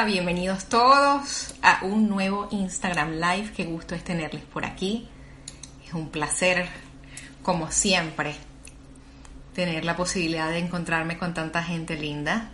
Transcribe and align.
Bienvenidos 0.00 0.64
todos 0.64 1.54
a 1.62 1.84
un 1.84 2.08
nuevo 2.08 2.48
Instagram 2.50 3.20
Live. 3.20 3.52
Qué 3.54 3.64
gusto 3.64 3.94
es 3.94 4.02
tenerles 4.02 4.42
por 4.42 4.64
aquí. 4.64 5.06
Es 5.86 5.92
un 5.92 6.08
placer, 6.08 6.66
como 7.42 7.70
siempre, 7.70 8.34
tener 9.54 9.84
la 9.84 9.94
posibilidad 9.94 10.48
de 10.48 10.58
encontrarme 10.58 11.18
con 11.18 11.34
tanta 11.34 11.62
gente 11.62 11.96
linda. 11.96 12.50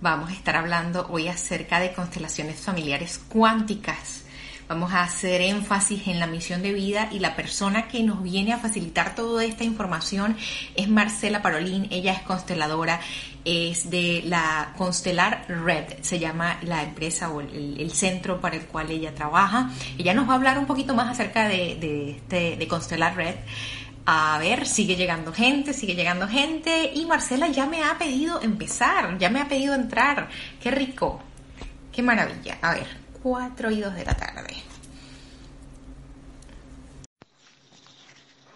Vamos 0.00 0.30
a 0.30 0.34
estar 0.34 0.54
hablando 0.54 1.08
hoy 1.10 1.26
acerca 1.26 1.80
de 1.80 1.92
constelaciones 1.92 2.60
familiares 2.60 3.18
cuánticas. 3.26 4.25
Vamos 4.68 4.92
a 4.92 5.04
hacer 5.04 5.42
énfasis 5.42 6.08
en 6.08 6.18
la 6.18 6.26
misión 6.26 6.60
de 6.60 6.72
vida 6.72 7.08
y 7.12 7.20
la 7.20 7.36
persona 7.36 7.86
que 7.86 8.02
nos 8.02 8.20
viene 8.20 8.52
a 8.52 8.58
facilitar 8.58 9.14
toda 9.14 9.44
esta 9.44 9.62
información 9.62 10.36
es 10.74 10.88
Marcela 10.88 11.40
Parolín. 11.40 11.86
Ella 11.90 12.12
es 12.12 12.22
consteladora, 12.22 13.00
es 13.44 13.90
de 13.90 14.22
la 14.24 14.72
Constelar 14.76 15.44
Red, 15.48 16.00
se 16.00 16.18
llama 16.18 16.58
la 16.62 16.82
empresa 16.82 17.30
o 17.30 17.40
el, 17.40 17.92
centro 17.92 18.40
para 18.40 18.56
el 18.56 18.66
cual 18.66 18.90
ella 18.90 19.14
trabaja. 19.14 19.70
Ella 19.98 20.14
nos 20.14 20.28
va 20.28 20.32
a 20.32 20.36
hablar 20.36 20.58
un 20.58 20.66
poquito 20.66 20.94
más 20.94 21.12
acerca 21.12 21.46
de, 21.46 22.10
este, 22.10 22.56
de 22.56 22.68
Constelar 22.68 23.14
Red. 23.14 23.36
A 24.04 24.36
ver, 24.38 24.66
sigue 24.66 24.96
llegando 24.96 25.32
gente, 25.32 25.74
sigue 25.74 25.94
llegando 25.94 26.26
gente. 26.26 26.90
Y 26.92 27.06
Marcela 27.06 27.46
ya 27.46 27.66
me 27.66 27.84
ha 27.84 27.98
pedido 27.98 28.42
empezar, 28.42 29.16
ya 29.18 29.30
me 29.30 29.40
ha 29.40 29.46
pedido 29.46 29.74
entrar. 29.74 30.28
Qué 30.60 30.72
rico, 30.72 31.20
qué 31.92 32.02
maravilla. 32.02 32.58
A 32.62 32.74
ver, 32.74 33.05
4 33.26 33.72
y 33.72 33.80
2 33.80 33.92
de 33.96 34.04
la 34.04 34.14
tarde. 34.14 34.54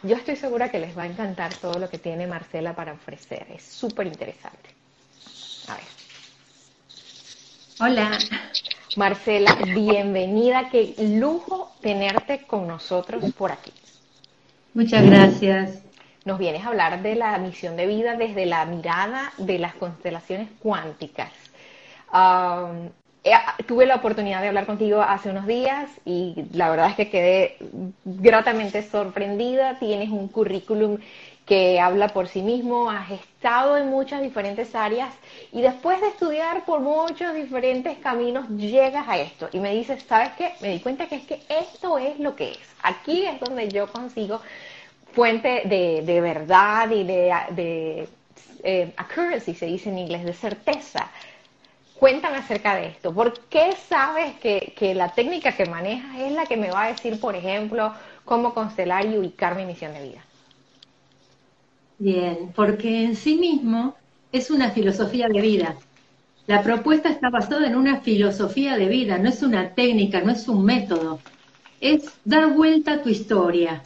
Yo 0.04 0.14
estoy 0.14 0.36
segura 0.36 0.68
que 0.68 0.78
les 0.78 0.96
va 0.96 1.02
a 1.02 1.06
encantar 1.06 1.52
todo 1.54 1.80
lo 1.80 1.90
que 1.90 1.98
tiene 1.98 2.28
Marcela 2.28 2.76
para 2.76 2.92
ofrecer. 2.92 3.48
Es 3.52 3.64
súper 3.64 4.06
interesante. 4.06 4.70
A 5.66 5.74
ver. 5.74 5.82
Hola. 7.80 8.18
Marcela, 8.96 9.56
bienvenida. 9.74 10.70
Qué 10.70 10.94
lujo 11.18 11.74
tenerte 11.80 12.46
con 12.46 12.68
nosotros 12.68 13.24
por 13.32 13.50
aquí. 13.50 13.72
Muchas 14.74 15.04
gracias. 15.04 15.80
Nos 16.24 16.38
vienes 16.38 16.64
a 16.64 16.68
hablar 16.68 17.02
de 17.02 17.16
la 17.16 17.36
misión 17.38 17.76
de 17.76 17.88
vida 17.88 18.14
desde 18.14 18.46
la 18.46 18.64
mirada 18.66 19.32
de 19.36 19.58
las 19.58 19.74
constelaciones 19.74 20.48
cuánticas. 20.60 21.32
Um, 22.12 22.90
tuve 23.66 23.86
la 23.86 23.96
oportunidad 23.96 24.40
de 24.40 24.48
hablar 24.48 24.66
contigo 24.66 25.02
hace 25.02 25.30
unos 25.30 25.46
días 25.46 25.90
y 26.04 26.46
la 26.52 26.70
verdad 26.70 26.90
es 26.90 26.96
que 26.96 27.10
quedé 27.10 27.56
gratamente 28.04 28.82
sorprendida. 28.82 29.78
Tienes 29.78 30.08
un 30.10 30.28
currículum 30.28 30.98
que 31.44 31.80
habla 31.80 32.08
por 32.08 32.28
sí 32.28 32.42
mismo, 32.42 32.90
has 32.90 33.10
estado 33.10 33.76
en 33.76 33.88
muchas 33.88 34.22
diferentes 34.22 34.74
áreas 34.74 35.12
y 35.50 35.60
después 35.62 36.00
de 36.00 36.08
estudiar 36.08 36.64
por 36.64 36.80
muchos 36.80 37.34
diferentes 37.34 37.98
caminos 37.98 38.48
llegas 38.50 39.08
a 39.08 39.18
esto 39.18 39.48
y 39.52 39.58
me 39.58 39.74
dices, 39.74 40.04
¿sabes 40.08 40.30
qué? 40.38 40.52
Me 40.60 40.68
di 40.68 40.80
cuenta 40.80 41.06
que 41.06 41.16
es 41.16 41.26
que 41.26 41.40
esto 41.48 41.98
es 41.98 42.20
lo 42.20 42.36
que 42.36 42.52
es. 42.52 42.58
Aquí 42.82 43.26
es 43.26 43.40
donde 43.40 43.68
yo 43.68 43.88
consigo 43.88 44.40
fuente 45.12 45.62
de, 45.64 46.20
verdad 46.20 46.88
y 46.90 47.02
de, 47.02 47.34
de 47.50 48.08
eh, 48.62 48.92
accuracy, 48.96 49.54
se 49.54 49.66
dice 49.66 49.88
en 49.88 49.98
inglés, 49.98 50.24
de 50.24 50.34
certeza 50.34 51.10
Cuéntame 52.00 52.38
acerca 52.38 52.76
de 52.76 52.86
esto. 52.86 53.12
¿Por 53.12 53.38
qué 53.50 53.72
sabes 53.90 54.32
que, 54.40 54.94
la 54.94 55.10
técnica 55.10 55.54
que 55.54 55.66
manejas 55.66 56.18
es 56.18 56.32
la 56.32 56.46
que 56.46 56.56
me 56.56 56.70
va 56.70 56.84
a 56.84 56.92
decir, 56.92 57.20
por 57.20 57.36
ejemplo, 57.36 57.92
cómo 58.24 58.54
constelar 58.54 59.04
y 59.04 59.18
ubicar 59.18 59.54
mi 59.54 59.66
misión 59.66 59.92
de 59.92 60.08
vida? 60.08 60.24
Bien, 61.98 62.52
porque 62.56 63.04
en 63.04 63.14
sí 63.14 63.36
mismo 63.36 63.96
es 64.32 64.50
una 64.50 64.70
filosofía 64.70 65.28
de 65.28 65.42
vida. 65.42 65.76
La 66.46 66.62
propuesta 66.62 67.10
está 67.10 67.28
basada 67.28 67.66
en 67.66 67.76
una 67.76 68.00
filosofía 68.00 68.78
de 68.78 68.88
vida, 68.88 69.18
no 69.18 69.28
es 69.28 69.42
una 69.42 69.74
técnica, 69.74 70.22
no 70.22 70.32
es 70.32 70.48
un 70.48 70.64
método. 70.64 71.20
Es 71.82 72.10
dar 72.24 72.54
vuelta 72.54 72.94
a 72.94 73.02
tu 73.02 73.10
historia. 73.10 73.82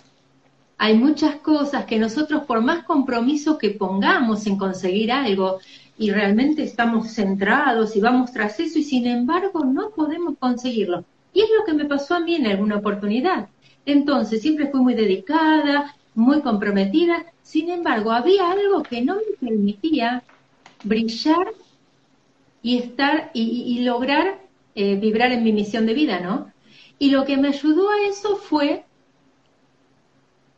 Hay 0.79 0.95
muchas 0.95 1.35
cosas 1.37 1.85
que 1.85 1.99
nosotros, 1.99 2.45
por 2.45 2.61
más 2.61 2.85
compromiso 2.85 3.59
que 3.59 3.71
pongamos 3.71 4.47
en 4.47 4.57
conseguir 4.57 5.11
algo, 5.11 5.59
y 5.97 6.11
realmente 6.11 6.63
estamos 6.63 7.13
centrados 7.13 7.95
y 7.97 8.01
vamos 8.01 8.33
tras 8.33 8.59
eso 8.59 8.79
y 8.79 8.83
sin 8.83 9.07
embargo 9.07 9.65
no 9.65 9.91
podemos 9.91 10.37
conseguirlo. 10.39 11.05
Y 11.33 11.43
es 11.43 11.49
lo 11.59 11.65
que 11.65 11.75
me 11.75 11.85
pasó 11.85 12.15
a 12.15 12.21
mí 12.21 12.35
en 12.35 12.47
alguna 12.47 12.77
oportunidad. 12.77 13.49
Entonces 13.87 14.43
siempre 14.43 14.69
fui 14.69 14.81
muy 14.81 14.95
dedicada, 14.95 15.95
muy 16.15 16.41
comprometida, 16.41 17.27
sin 17.43 17.71
embargo 17.71 18.11
había 18.11 18.51
algo 18.51 18.83
que 18.83 19.03
no 19.03 19.17
me 19.17 19.49
permitía 19.49 20.23
brillar 20.83 21.47
y 22.63 22.79
estar 22.79 23.31
y, 23.35 23.81
lograr 23.81 24.41
eh, 24.75 24.97
vibrar 24.97 25.33
en 25.33 25.45
mi 25.45 25.53
misión 25.53 25.87
de 25.87 25.95
vida, 25.95 26.21
¿no? 26.21 26.51
Y 26.99 27.11
lo 27.11 27.25
que 27.25 27.37
me 27.37 27.49
ayudó 27.49 27.91
a 27.91 28.07
eso 28.09 28.37
fue 28.37 28.85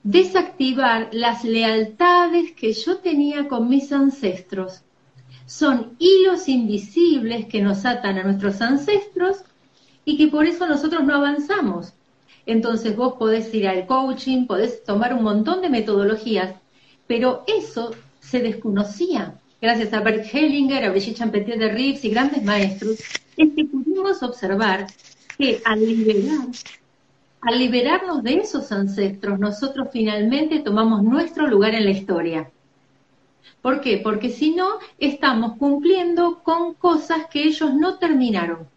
desactivar 0.03 1.08
las 1.12 1.42
lealtades 1.44 2.53
que 2.53 2.72
yo 2.72 2.98
tenía 2.98 3.48
con 3.48 3.68
mis 3.68 3.92
ancestros 3.92 4.82
son 5.46 5.96
hilos 5.98 6.48
invisibles 6.48 7.46
que 7.46 7.62
nos 7.62 7.86
atan 7.86 8.18
a 8.18 8.24
nuestros 8.24 8.60
ancestros 8.60 9.38
y 10.04 10.16
que 10.16 10.28
por 10.28 10.46
eso 10.46 10.66
nosotros 10.66 11.04
no 11.04 11.14
avanzamos. 11.14 11.92
Entonces 12.44 12.96
vos 12.96 13.14
podés 13.14 13.52
ir 13.54 13.66
al 13.66 13.86
coaching, 13.86 14.46
podés 14.46 14.84
tomar 14.84 15.14
un 15.14 15.22
montón 15.22 15.62
de 15.62 15.68
metodologías, 15.68 16.54
pero 17.06 17.44
eso 17.46 17.92
se 18.20 18.40
desconocía. 18.40 19.34
Gracias 19.60 19.92
a 19.92 20.00
Bert 20.00 20.26
Hellinger, 20.32 20.84
a 20.84 20.90
Brigitte 20.90 21.18
Champetier 21.18 21.58
de 21.58 21.68
Rives 21.70 22.04
y 22.04 22.10
grandes 22.10 22.42
maestros, 22.44 22.98
es 23.36 23.48
que 23.54 23.64
pudimos 23.64 24.22
observar 24.22 24.86
que 25.38 25.60
al 25.64 25.80
al 27.40 27.58
liberarnos 27.58 28.24
de 28.24 28.38
esos 28.38 28.72
ancestros, 28.72 29.38
nosotros 29.38 29.88
finalmente 29.92 30.60
tomamos 30.60 31.04
nuestro 31.04 31.46
lugar 31.46 31.74
en 31.74 31.84
la 31.84 31.90
historia. 31.90 32.50
¿Por 33.66 33.80
qué? 33.80 33.98
Porque 33.98 34.30
si 34.30 34.54
no, 34.54 34.78
estamos 34.98 35.56
cumpliendo 35.58 36.40
con 36.44 36.74
cosas 36.74 37.26
que 37.26 37.42
ellos 37.42 37.74
no 37.74 37.98
terminaron, 37.98 38.68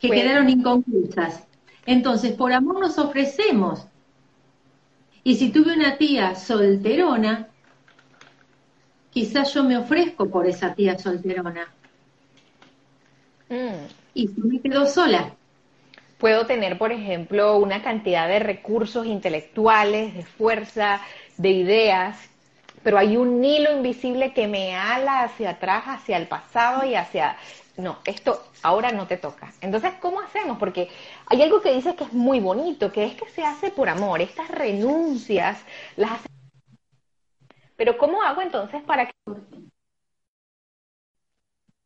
que 0.00 0.08
quedaron 0.08 0.48
inconclusas. 0.48 1.46
Entonces, 1.84 2.32
por 2.32 2.54
amor 2.54 2.80
nos 2.80 2.98
ofrecemos. 2.98 3.86
Y 5.24 5.36
si 5.36 5.50
tuve 5.50 5.74
una 5.74 5.98
tía 5.98 6.34
solterona, 6.34 7.48
quizás 9.10 9.52
yo 9.52 9.62
me 9.62 9.76
ofrezco 9.76 10.30
por 10.30 10.46
esa 10.46 10.74
tía 10.74 10.98
solterona. 10.98 11.68
Mm. 13.50 13.86
Y 14.14 14.28
si 14.28 14.40
me 14.40 14.60
quedo 14.60 14.86
sola. 14.86 15.34
Puedo 16.16 16.46
tener, 16.46 16.78
por 16.78 16.92
ejemplo, 16.92 17.58
una 17.58 17.82
cantidad 17.82 18.26
de 18.26 18.38
recursos 18.38 19.06
intelectuales, 19.06 20.14
de 20.14 20.24
fuerza, 20.24 21.02
de 21.36 21.50
ideas 21.50 22.31
pero 22.82 22.98
hay 22.98 23.16
un 23.16 23.44
hilo 23.44 23.72
invisible 23.72 24.32
que 24.32 24.48
me 24.48 24.74
ala 24.74 25.24
hacia 25.24 25.50
atrás, 25.50 25.84
hacia 25.86 26.16
el 26.16 26.26
pasado 26.26 26.84
y 26.84 26.94
hacia, 26.94 27.36
no, 27.76 27.98
esto 28.04 28.42
ahora 28.62 28.92
no 28.92 29.06
te 29.06 29.16
toca. 29.16 29.52
Entonces, 29.60 29.92
¿cómo 30.00 30.20
hacemos? 30.20 30.58
Porque 30.58 30.88
hay 31.26 31.42
algo 31.42 31.60
que 31.60 31.72
dice 31.72 31.94
que 31.94 32.04
es 32.04 32.12
muy 32.12 32.40
bonito, 32.40 32.92
que 32.92 33.04
es 33.04 33.14
que 33.14 33.28
se 33.30 33.44
hace 33.44 33.70
por 33.70 33.88
amor. 33.88 34.20
Estas 34.20 34.48
renuncias 34.48 35.64
las 35.96 36.12
hace... 36.12 36.28
Pero 37.76 37.98
¿cómo 37.98 38.22
hago 38.22 38.42
entonces 38.42 38.82
para 38.82 39.06
que, 39.06 39.12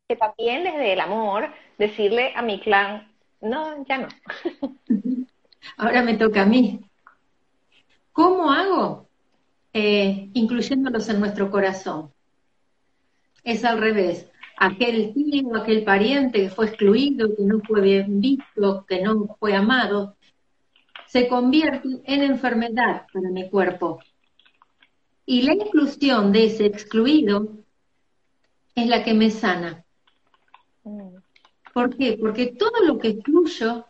que 0.08 0.16
también 0.16 0.64
desde 0.64 0.92
el 0.92 1.00
amor 1.00 1.52
decirle 1.78 2.32
a 2.34 2.42
mi 2.42 2.60
clan, 2.60 3.12
no, 3.40 3.84
ya 3.86 3.98
no? 3.98 4.08
Ahora 5.76 6.02
me 6.02 6.14
toca 6.14 6.42
a 6.42 6.46
mí. 6.46 6.80
¿Cómo 8.12 8.50
hago? 8.50 9.05
Eh, 9.78 10.30
incluyéndolos 10.32 11.06
en 11.10 11.20
nuestro 11.20 11.50
corazón. 11.50 12.10
Es 13.44 13.62
al 13.62 13.78
revés. 13.78 14.26
Aquel 14.56 15.12
tío, 15.12 15.54
aquel 15.54 15.84
pariente 15.84 16.40
que 16.40 16.48
fue 16.48 16.68
excluido, 16.68 17.36
que 17.36 17.42
no 17.42 17.60
fue 17.60 17.82
bien 17.82 18.22
visto, 18.22 18.86
que 18.88 19.02
no 19.02 19.36
fue 19.38 19.54
amado, 19.54 20.16
se 21.06 21.28
convierte 21.28 21.88
en 22.06 22.22
enfermedad 22.22 23.06
para 23.12 23.28
mi 23.28 23.50
cuerpo. 23.50 24.00
Y 25.26 25.42
la 25.42 25.52
inclusión 25.52 26.32
de 26.32 26.46
ese 26.46 26.64
excluido 26.64 27.58
es 28.74 28.86
la 28.86 29.04
que 29.04 29.12
me 29.12 29.30
sana. 29.30 29.84
¿Por 31.74 31.94
qué? 31.94 32.16
Porque 32.18 32.46
todo 32.46 32.82
lo 32.86 32.98
que 32.98 33.08
excluyo, 33.08 33.84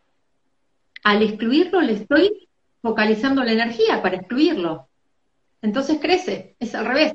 al 1.05 1.23
excluirlo 1.23 1.81
le 1.81 1.93
estoy 1.93 2.49
focalizando 2.83 3.45
la 3.45 3.53
energía 3.53 4.03
para 4.03 4.17
excluirlo 4.17 4.86
entonces 5.67 5.99
crece, 6.01 6.55
es 6.61 6.75
al 6.77 6.87
revés. 6.87 7.13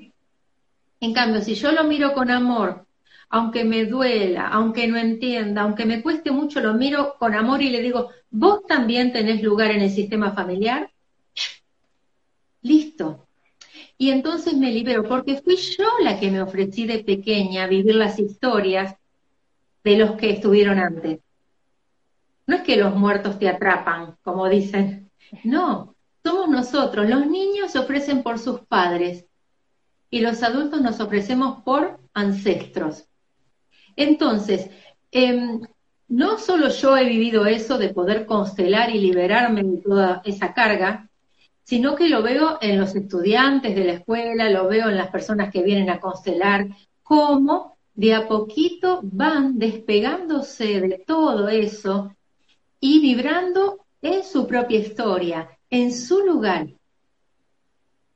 En 0.99 1.13
cambio, 1.13 1.41
si 1.41 1.55
yo 1.55 1.71
lo 1.71 1.85
miro 1.85 2.13
con 2.13 2.29
amor, 2.29 2.85
aunque 3.29 3.63
me 3.63 3.85
duela, 3.85 4.49
aunque 4.49 4.87
no 4.87 4.97
entienda, 4.97 5.61
aunque 5.61 5.85
me 5.85 6.01
cueste 6.01 6.31
mucho, 6.31 6.59
lo 6.59 6.73
miro 6.73 7.15
con 7.17 7.33
amor 7.33 7.61
y 7.61 7.69
le 7.69 7.81
digo, 7.81 8.09
vos 8.29 8.65
también 8.67 9.13
tenés 9.13 9.41
lugar 9.41 9.71
en 9.71 9.81
el 9.81 9.89
sistema 9.89 10.33
familiar, 10.33 10.91
listo. 12.61 13.25
Y 13.97 14.09
entonces 14.11 14.53
me 14.55 14.69
libero, 14.69 15.07
porque 15.07 15.41
fui 15.41 15.55
yo 15.55 15.87
la 16.03 16.19
que 16.19 16.29
me 16.29 16.41
ofrecí 16.41 16.85
de 16.85 17.05
pequeña 17.05 17.63
a 17.63 17.67
vivir 17.67 17.95
las 17.95 18.19
historias 18.19 18.95
de 19.83 19.97
los 19.97 20.17
que 20.17 20.31
estuvieron 20.31 20.77
antes. 20.77 21.19
No 22.47 22.57
es 22.57 22.63
que 22.63 22.75
los 22.75 22.93
muertos 22.95 23.39
te 23.39 23.47
atrapan, 23.47 24.17
como 24.23 24.49
dicen. 24.49 25.09
No, 25.45 25.95
somos 26.23 26.49
nosotros. 26.49 27.09
Los 27.09 27.25
niños 27.27 27.71
se 27.71 27.79
ofrecen 27.79 28.23
por 28.23 28.39
sus 28.39 28.61
padres 28.61 29.25
y 30.09 30.19
los 30.19 30.43
adultos 30.43 30.81
nos 30.81 30.99
ofrecemos 30.99 31.63
por 31.63 31.99
ancestros. 32.13 33.05
Entonces, 33.95 34.69
em, 35.11 35.61
no 36.07 36.37
solo 36.37 36.69
yo 36.69 36.97
he 36.97 37.05
vivido 37.05 37.45
eso 37.45 37.77
de 37.77 37.89
poder 37.89 38.25
constelar 38.25 38.93
y 38.93 38.99
liberarme 38.99 39.63
de 39.63 39.77
toda 39.77 40.21
esa 40.25 40.53
carga, 40.53 41.09
sino 41.63 41.95
que 41.95 42.09
lo 42.09 42.21
veo 42.21 42.57
en 42.61 42.79
los 42.79 42.95
estudiantes 42.95 43.75
de 43.75 43.85
la 43.85 43.93
escuela, 43.93 44.49
lo 44.49 44.67
veo 44.67 44.89
en 44.89 44.97
las 44.97 45.09
personas 45.09 45.51
que 45.51 45.63
vienen 45.63 45.89
a 45.89 45.99
constelar, 45.99 46.67
cómo 47.01 47.77
de 47.93 48.13
a 48.13 48.27
poquito 48.27 48.99
van 49.03 49.57
despegándose 49.57 50.81
de 50.81 51.03
todo 51.05 51.47
eso 51.47 52.13
y 52.79 52.99
vibrando 52.99 53.85
en 54.01 54.23
su 54.23 54.47
propia 54.47 54.79
historia, 54.79 55.49
en 55.71 55.91
su 55.91 56.19
lugar. 56.19 56.67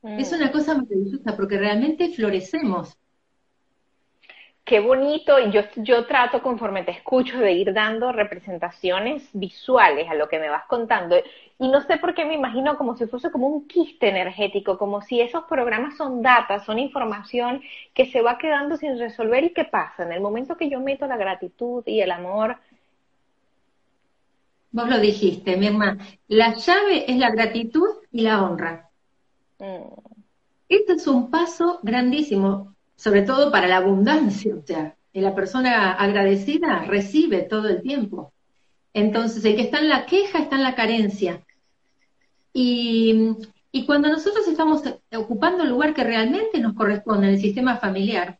Es 0.02 0.30
mm. 0.30 0.36
una 0.36 0.52
cosa 0.52 0.74
maravillosa 0.74 1.36
porque 1.36 1.58
realmente 1.58 2.10
florecemos. 2.10 2.96
Qué 4.64 4.80
bonito, 4.80 5.38
y 5.38 5.52
yo, 5.52 5.62
yo 5.76 6.06
trato 6.06 6.42
conforme 6.42 6.82
te 6.82 6.90
escucho 6.90 7.38
de 7.38 7.52
ir 7.52 7.72
dando 7.72 8.10
representaciones 8.10 9.22
visuales 9.32 10.08
a 10.10 10.14
lo 10.14 10.28
que 10.28 10.40
me 10.40 10.48
vas 10.48 10.64
contando. 10.66 11.16
Y 11.58 11.68
no 11.68 11.80
sé 11.82 11.98
por 11.98 12.14
qué 12.14 12.24
me 12.24 12.34
imagino 12.34 12.76
como 12.76 12.96
si 12.96 13.06
fuese 13.06 13.30
como 13.30 13.46
un 13.46 13.68
quiste 13.68 14.08
energético, 14.08 14.76
como 14.76 15.02
si 15.02 15.20
esos 15.20 15.44
programas 15.44 15.96
son 15.96 16.20
datos, 16.20 16.64
son 16.64 16.80
información 16.80 17.62
que 17.94 18.06
se 18.06 18.22
va 18.22 18.38
quedando 18.38 18.76
sin 18.76 18.98
resolver 18.98 19.44
y 19.44 19.52
qué 19.52 19.64
pasa. 19.64 20.02
En 20.02 20.10
el 20.10 20.20
momento 20.20 20.56
que 20.56 20.68
yo 20.68 20.80
meto 20.80 21.06
la 21.06 21.16
gratitud 21.16 21.84
y 21.86 22.00
el 22.00 22.10
amor, 22.10 22.56
Vos 24.76 24.90
lo 24.90 25.00
dijiste, 25.00 25.56
mi 25.56 25.68
hermana. 25.68 26.06
La 26.28 26.54
llave 26.54 27.10
es 27.10 27.16
la 27.16 27.30
gratitud 27.30 27.88
y 28.12 28.20
la 28.20 28.42
honra. 28.42 28.90
Mm. 29.58 29.88
Este 30.68 30.92
es 30.92 31.06
un 31.06 31.30
paso 31.30 31.80
grandísimo, 31.82 32.76
sobre 32.94 33.22
todo 33.22 33.50
para 33.50 33.68
la 33.68 33.78
abundancia. 33.78 34.54
O 34.54 34.60
sea, 34.60 34.94
la 35.14 35.34
persona 35.34 35.92
agradecida 35.92 36.84
recibe 36.84 37.40
todo 37.40 37.70
el 37.70 37.80
tiempo. 37.80 38.34
Entonces, 38.92 39.42
el 39.46 39.56
que 39.56 39.62
está 39.62 39.78
en 39.78 39.88
la 39.88 40.04
queja 40.04 40.40
está 40.40 40.56
en 40.56 40.62
la 40.64 40.74
carencia. 40.74 41.42
Y, 42.52 43.30
y 43.72 43.86
cuando 43.86 44.10
nosotros 44.10 44.46
estamos 44.46 44.82
ocupando 45.16 45.62
el 45.62 45.70
lugar 45.70 45.94
que 45.94 46.04
realmente 46.04 46.60
nos 46.60 46.74
corresponde 46.74 47.28
en 47.28 47.32
el 47.32 47.40
sistema 47.40 47.78
familiar, 47.78 48.38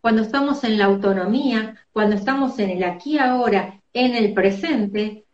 cuando 0.00 0.22
estamos 0.22 0.62
en 0.62 0.78
la 0.78 0.84
autonomía, 0.84 1.74
cuando 1.90 2.14
estamos 2.14 2.56
en 2.60 2.70
el 2.70 2.84
aquí 2.84 3.18
ahora, 3.18 3.80
en 3.92 4.14
el 4.14 4.32
presente, 4.32 5.25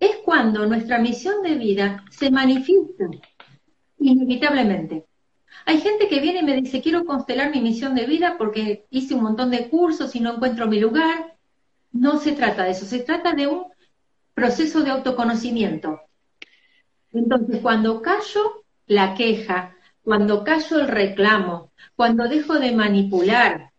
es 0.00 0.16
cuando 0.24 0.66
nuestra 0.66 0.98
misión 0.98 1.42
de 1.42 1.56
vida 1.56 2.04
se 2.10 2.30
manifiesta 2.30 3.04
inevitablemente. 3.98 5.06
Hay 5.66 5.80
gente 5.80 6.08
que 6.08 6.20
viene 6.20 6.40
y 6.40 6.44
me 6.44 6.54
dice, 6.54 6.80
quiero 6.80 7.04
constelar 7.04 7.50
mi 7.50 7.60
misión 7.60 7.94
de 7.94 8.06
vida 8.06 8.36
porque 8.38 8.86
hice 8.90 9.14
un 9.14 9.22
montón 9.22 9.50
de 9.50 9.68
cursos 9.68 10.14
y 10.14 10.20
no 10.20 10.34
encuentro 10.34 10.66
mi 10.66 10.78
lugar. 10.78 11.36
No 11.90 12.18
se 12.18 12.32
trata 12.32 12.64
de 12.64 12.70
eso, 12.70 12.86
se 12.86 13.00
trata 13.00 13.34
de 13.34 13.48
un 13.48 13.66
proceso 14.34 14.82
de 14.82 14.90
autoconocimiento. 14.90 16.00
Entonces, 17.12 17.60
cuando 17.60 18.00
callo 18.02 18.64
la 18.86 19.14
queja, 19.14 19.76
cuando 20.02 20.44
callo 20.44 20.80
el 20.80 20.88
reclamo, 20.88 21.72
cuando 21.96 22.28
dejo 22.28 22.58
de 22.58 22.72
manipular, 22.72 23.72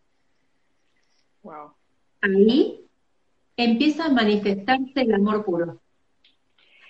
ahí 2.22 2.86
empieza 3.56 4.06
a 4.06 4.10
manifestarse 4.10 5.02
el 5.02 5.14
amor 5.14 5.46
puro 5.46 5.80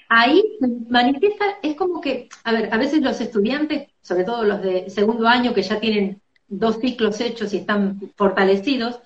ahí 0.09 0.57
manifiesta, 0.89 1.59
es 1.61 1.75
como 1.75 2.01
que, 2.01 2.29
a 2.43 2.51
ver, 2.51 2.73
a 2.73 2.77
veces 2.77 3.01
los 3.01 3.21
estudiantes, 3.21 3.89
sobre 4.01 4.23
todo 4.23 4.43
los 4.43 4.61
de 4.61 4.89
segundo 4.89 5.27
año 5.27 5.53
que 5.53 5.61
ya 5.61 5.79
tienen 5.79 6.21
dos 6.47 6.79
ciclos 6.79 7.21
hechos 7.21 7.53
y 7.53 7.57
están 7.57 8.01
fortalecidos, 8.15 8.99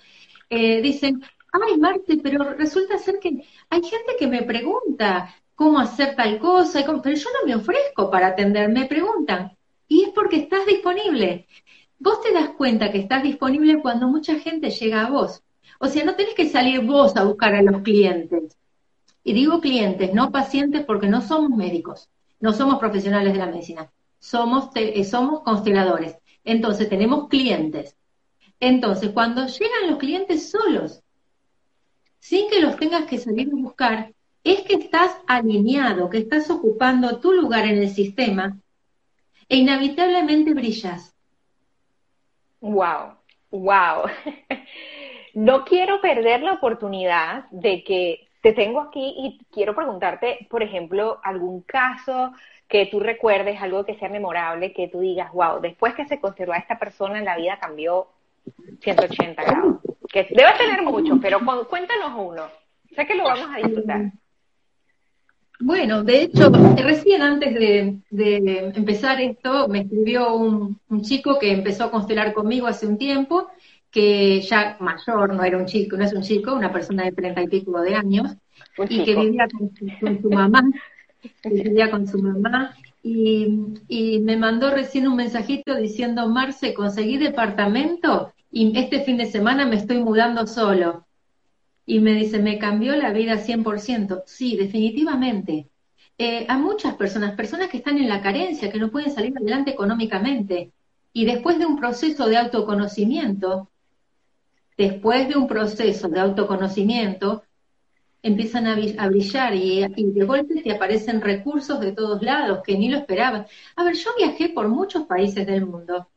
eh, 0.50 0.82
dicen, 0.82 1.22
ay 1.52 1.78
Marte, 1.78 2.18
pero 2.24 2.54
resulta 2.54 2.98
ser 2.98 3.20
que 3.20 3.46
hay 3.70 3.82
gente 3.82 4.16
que 4.18 4.28
me 4.28 4.44
pregunta 4.44 5.36
cómo 5.56 5.80
hacer 5.80 6.16
tal 6.16 6.40
cosa, 6.40 6.84
pero 7.04 7.16
yo 7.16 7.30
no 7.42 7.48
me 7.48 7.56
ofrezco 7.56 8.10
para 8.10 8.28
atender, 8.28 8.70
me 8.70 8.86
preguntan, 8.86 9.52
y 9.88 10.04
es 10.04 10.10
porque 10.10 10.38
estás 10.38 10.66
disponible. 10.66 11.48
Vos 12.00 12.22
te 12.22 12.34
das 12.34 12.50
cuenta 12.50 12.92
que 12.92 13.00
estás 13.00 13.24
disponible 13.24 13.82
cuando 13.82 14.08
mucha 14.08 14.40
gente 14.40 14.72
llega 14.72 15.06
a 15.06 15.10
vos. 15.10 15.44
O 15.80 15.88
sea, 15.88 16.04
no 16.04 16.16
tenés 16.16 16.34
que 16.34 16.50
salir 16.50 16.82
vos 16.82 17.16
a 17.16 17.24
buscar 17.24 17.54
a 17.56 17.62
los 17.62 17.82
clientes. 17.82 18.43
Y 19.24 19.34
digo 19.34 19.62
clientes, 19.62 20.14
no 20.14 20.32
pacientes, 20.32 20.84
porque 20.86 21.08
no 21.08 21.22
somos 21.22 21.50
médicos, 21.52 22.10
no 22.40 22.54
somos 22.54 22.80
profesionales 22.80 23.34
de 23.34 23.40
la 23.40 23.46
medicina, 23.46 23.92
somos, 24.20 24.70
eh, 24.76 25.04
somos 25.04 25.42
consteladores. 25.42 26.18
Entonces 26.44 26.90
tenemos 26.90 27.30
clientes. 27.30 27.96
Entonces, 28.60 29.12
cuando 29.12 29.48
llegan 29.48 29.90
los 29.90 29.98
clientes 29.98 30.52
solos, 30.52 31.02
sin 32.20 32.50
que 32.50 32.62
los 32.62 32.78
tengas 32.78 33.06
que 33.06 33.18
salir 33.18 33.50
a 33.52 33.56
buscar, 33.56 34.14
es 34.44 34.62
que 34.62 34.76
estás 34.76 35.16
alineado, 35.28 36.10
que 36.10 36.18
estás 36.18 36.50
ocupando 36.50 37.20
tu 37.20 37.32
lugar 37.32 37.66
en 37.66 37.78
el 37.78 37.90
sistema 37.90 38.58
e 39.48 39.58
inevitablemente 39.58 40.54
brillas. 40.54 41.16
Wow, 42.60 43.18
wow. 43.52 44.10
No 45.36 45.66
quiero 45.66 46.00
perder 46.00 46.44
la 46.44 46.54
oportunidad 46.54 47.50
de 47.50 47.84
que 47.84 48.23
te 48.44 48.52
tengo 48.52 48.82
aquí 48.82 49.16
y 49.18 49.40
quiero 49.54 49.74
preguntarte, 49.74 50.48
por 50.50 50.62
ejemplo, 50.62 51.18
algún 51.24 51.62
caso 51.62 52.34
que 52.68 52.88
tú 52.88 53.00
recuerdes, 53.00 53.62
algo 53.62 53.86
que 53.86 53.96
sea 53.96 54.10
memorable, 54.10 54.74
que 54.74 54.90
tú 54.90 55.00
digas, 55.00 55.32
wow, 55.32 55.62
después 55.62 55.94
que 55.94 56.06
se 56.06 56.20
conservó 56.20 56.52
a 56.52 56.58
esta 56.58 56.78
persona, 56.78 57.22
la 57.22 57.38
vida 57.38 57.58
cambió 57.58 58.08
180 58.82 59.42
grados. 59.42 59.78
Que 60.12 60.28
debe 60.30 60.52
tener 60.58 60.82
mucho, 60.82 61.18
pero 61.22 61.40
cuéntanos 61.70 62.12
uno. 62.18 62.44
Sé 62.94 63.08
que 63.08 63.16
lo 63.16 63.24
vamos 63.24 63.48
a 63.50 63.66
disfrutar. 63.66 64.12
Bueno, 65.62 66.04
de 66.04 66.24
hecho, 66.24 66.52
recién 66.84 67.22
antes 67.22 67.54
de, 67.54 68.74
empezar 68.76 69.22
esto, 69.22 69.70
me 69.70 69.84
escribió 69.84 70.36
un, 70.36 70.78
un, 70.90 71.02
chico 71.02 71.40
que 71.40 71.54
empezó 71.54 71.86
a 71.86 71.92
constelar 71.92 72.34
conmigo 72.34 72.68
hace 72.68 72.88
un 72.88 72.98
tiempo 72.98 73.48
que 73.94 74.42
ya 74.42 74.76
mayor, 74.80 75.34
no 75.34 75.44
era 75.44 75.58
un 75.58 75.68
chico, 75.68 75.96
no 75.96 76.04
es 76.04 76.14
un 76.14 76.24
chico, 76.24 76.54
una 76.56 76.74
persona 76.74 77.04
de 77.04 77.12
treinta 77.12 77.44
y 77.44 77.48
pico 77.48 77.80
de 77.80 77.94
años, 77.94 78.36
y 78.90 79.04
que 79.04 79.16
vivía 79.16 79.48
con, 79.50 80.22
su 80.22 80.30
mamá, 80.30 80.64
vivía 81.44 81.92
con 81.92 82.08
su 82.08 82.20
mamá, 82.20 82.76
y, 83.04 84.20
me 84.22 84.38
mandó 84.38 84.72
recién 84.72 85.08
un 85.08 85.18
mensajito 85.18 85.76
diciendo, 85.76 86.28
Marce, 86.30 86.74
conseguí 86.74 87.18
departamento 87.18 88.34
y 88.50 88.78
este 88.78 89.02
fin 89.02 89.18
de 89.18 89.26
semana 89.26 89.66
me 89.66 89.76
estoy 89.76 89.98
mudando 89.98 90.48
solo. 90.48 91.06
Y 91.86 92.00
me 92.00 92.14
dice, 92.14 92.40
me 92.40 92.60
cambió 92.60 92.96
la 92.96 93.12
vida 93.12 93.36
100%. 93.36 94.24
Sí, 94.26 94.56
definitivamente. 94.56 95.68
Eh, 96.18 96.46
a 96.48 96.58
muchas 96.58 96.96
personas, 96.96 97.36
personas 97.36 97.70
que 97.70 97.78
están 97.78 97.98
en 97.98 98.08
la 98.08 98.22
carencia, 98.22 98.72
que 98.72 98.80
no 98.80 98.90
pueden 98.90 99.12
salir 99.12 99.36
adelante 99.36 99.72
económicamente, 99.72 100.72
y 101.12 101.26
después 101.26 101.60
de 101.60 101.66
un 101.66 101.78
proceso 101.78 102.28
de 102.28 102.38
autoconocimiento, 102.38 103.70
después 104.78 105.28
de 105.28 105.36
un 105.36 105.48
proceso 105.48 106.08
de 106.08 106.20
autoconocimiento, 106.20 107.44
empiezan 108.24 108.68
a, 108.68 108.76
brillar 109.08 109.54
y, 109.54 109.86
de 109.86 110.26
golpe 110.26 110.62
te 110.62 110.72
aparecen 110.72 111.22
recursos 111.22 111.80
de 111.82 111.92
todos 111.92 112.22
lados 112.22 112.62
que 112.66 112.78
ni 112.78 112.90
lo 112.90 112.98
esperaban. 112.98 113.46
A 113.76 113.84
ver, 113.84 113.96
yo 113.96 114.12
viajé 114.18 114.50
por 114.50 114.70
muchos 114.70 115.06
países 115.06 115.46
del 115.46 115.66
mundo 115.66 116.08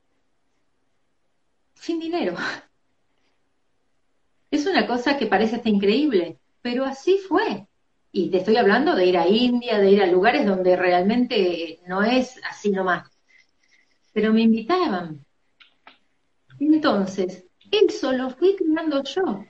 sin 1.75 2.01
dinero. 2.01 2.35
Es 4.49 4.65
una 4.65 4.87
cosa 4.87 5.19
que 5.19 5.27
parece 5.27 5.57
hasta 5.57 5.69
increíble, 5.69 6.39
pero 6.63 6.85
así 6.85 7.19
fue. 7.19 7.67
Y 8.13 8.31
te 8.31 8.39
estoy 8.39 8.57
hablando 8.57 8.95
de 8.95 9.05
ir 9.05 9.19
a 9.19 9.27
India, 9.27 9.79
de 9.79 9.91
ir 9.91 10.01
a 10.01 10.07
lugares 10.07 10.47
donde 10.47 10.77
realmente 10.77 11.81
no 11.87 12.03
es 12.05 12.41
así 12.49 12.71
nomás. 12.71 13.11
Pero 14.13 14.33
me 14.33 14.43
invitaban. 14.43 15.27
Entonces, 16.61 17.45
eso 17.71 18.13
lo 18.13 18.31
fui 18.31 18.55
creando 18.55 19.03
yo. 19.03 19.45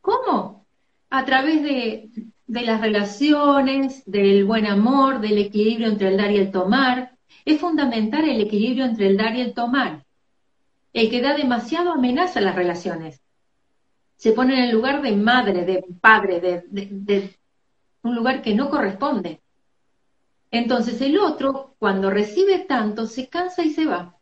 ¿Cómo? 0.00 0.59
A 1.10 1.24
través 1.24 1.62
de, 1.62 2.10
las 2.46 2.80
relaciones, 2.80 4.02
del 4.06 4.44
buen 4.44 4.66
amor, 4.66 5.20
del 5.20 5.38
equilibrio 5.38 5.88
entre 5.88 6.08
el 6.08 6.16
dar 6.16 6.30
y 6.30 6.38
el 6.38 6.50
tomar. 6.50 7.16
Es 7.44 7.60
fundamental 7.60 8.28
el 8.28 8.40
equilibrio 8.40 8.84
entre 8.84 9.08
el 9.08 9.16
dar 9.16 9.34
y 9.36 9.40
el 9.40 9.54
tomar. 9.54 10.04
El 10.92 11.10
que 11.10 11.20
da 11.20 11.34
demasiado 11.34 11.92
amenaza 11.92 12.40
las 12.40 12.54
relaciones. 12.54 13.20
Se 14.16 14.32
pone 14.32 14.54
en 14.54 14.64
el 14.64 14.72
lugar 14.72 15.02
de 15.02 15.16
madre, 15.16 15.64
de 15.64 15.84
padre, 16.00 16.40
de, 16.40 16.64
de 16.70 17.36
un 18.02 18.14
lugar 18.14 18.42
que 18.42 18.54
no 18.54 18.70
corresponde. 18.70 19.40
Entonces 20.50 21.00
el 21.00 21.18
otro, 21.18 21.74
cuando 21.78 22.10
recibe 22.10 22.58
tanto, 22.60 23.06
se 23.06 23.28
cansa 23.28 23.62
y 23.62 23.70
se 23.70 23.86
va. 23.86 24.16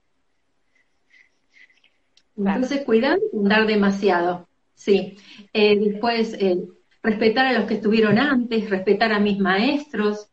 Entonces, 2.38 2.84
cuidado 2.84 3.18
con 3.32 3.48
dar 3.48 3.66
demasiado. 3.66 4.46
Sí. 4.74 5.16
Eh, 5.52 5.78
después, 5.78 6.34
eh, 6.34 6.58
respetar 7.02 7.46
a 7.46 7.52
los 7.52 7.66
que 7.66 7.74
estuvieron 7.74 8.18
antes, 8.18 8.68
respetar 8.70 9.12
a 9.12 9.20
mis 9.20 9.38
maestros, 9.38 10.28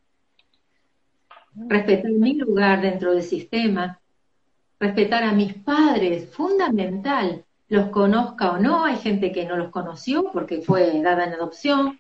respetar 1.56 2.12
mi 2.12 2.36
lugar 2.36 2.82
dentro 2.82 3.14
del 3.14 3.24
sistema, 3.24 4.00
respetar 4.80 5.24
a 5.24 5.32
mis 5.32 5.54
padres, 5.54 6.30
fundamental, 6.34 7.46
los 7.68 7.90
conozca 7.90 8.52
o 8.52 8.60
no, 8.60 8.86
hay 8.86 8.98
gente 8.98 9.32
que 9.32 9.46
no 9.46 9.58
los 9.58 9.72
conoció 9.72 10.32
porque 10.32 10.62
fue 10.62 11.02
dada 11.02 11.26
en 11.26 11.34
adopción, 11.34 12.00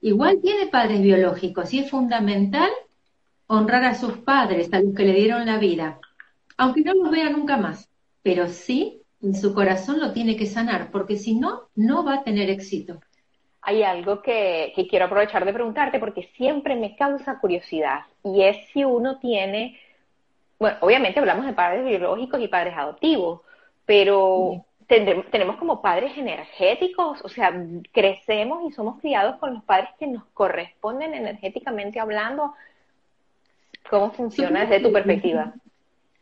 igual 0.00 0.40
tiene 0.42 0.66
padres 0.66 1.00
biológicos 1.00 1.72
y 1.72 1.80
es 1.80 1.90
fundamental 1.90 2.70
honrar 3.46 3.84
a 3.84 3.94
sus 3.94 4.18
padres, 4.18 4.72
a 4.72 4.80
los 4.80 4.94
que 4.94 5.04
le 5.04 5.14
dieron 5.14 5.46
la 5.46 5.58
vida, 5.58 5.98
aunque 6.56 6.82
no 6.82 6.94
los 6.94 7.10
vea 7.10 7.30
nunca 7.30 7.56
más, 7.56 7.88
pero 8.22 8.48
sí 8.48 9.02
en 9.20 9.34
su 9.34 9.54
corazón 9.54 10.00
lo 10.00 10.12
tiene 10.12 10.36
que 10.36 10.46
sanar, 10.46 10.90
porque 10.90 11.16
si 11.16 11.34
no, 11.34 11.68
no 11.74 12.04
va 12.04 12.14
a 12.14 12.24
tener 12.24 12.50
éxito. 12.50 13.00
Hay 13.68 13.82
algo 13.82 14.22
que, 14.22 14.72
que 14.74 14.88
quiero 14.88 15.04
aprovechar 15.04 15.44
de 15.44 15.52
preguntarte 15.52 15.98
porque 15.98 16.30
siempre 16.38 16.74
me 16.74 16.96
causa 16.96 17.38
curiosidad 17.38 18.00
y 18.24 18.42
es 18.42 18.56
si 18.72 18.82
uno 18.82 19.18
tiene, 19.18 19.78
bueno, 20.58 20.78
obviamente 20.80 21.20
hablamos 21.20 21.44
de 21.44 21.52
padres 21.52 21.84
biológicos 21.84 22.40
y 22.40 22.48
padres 22.48 22.72
adoptivos, 22.74 23.42
pero 23.84 24.64
tenemos 24.86 25.56
como 25.56 25.82
padres 25.82 26.16
energéticos, 26.16 27.20
o 27.22 27.28
sea, 27.28 27.52
crecemos 27.92 28.70
y 28.70 28.72
somos 28.72 28.98
criados 29.02 29.36
con 29.36 29.52
los 29.52 29.62
padres 29.64 29.90
que 29.98 30.06
nos 30.06 30.24
corresponden 30.32 31.12
energéticamente 31.12 32.00
hablando. 32.00 32.54
¿Cómo 33.90 34.12
funciona 34.12 34.64
desde 34.64 34.80
tu 34.80 34.90
perspectiva? 34.90 35.52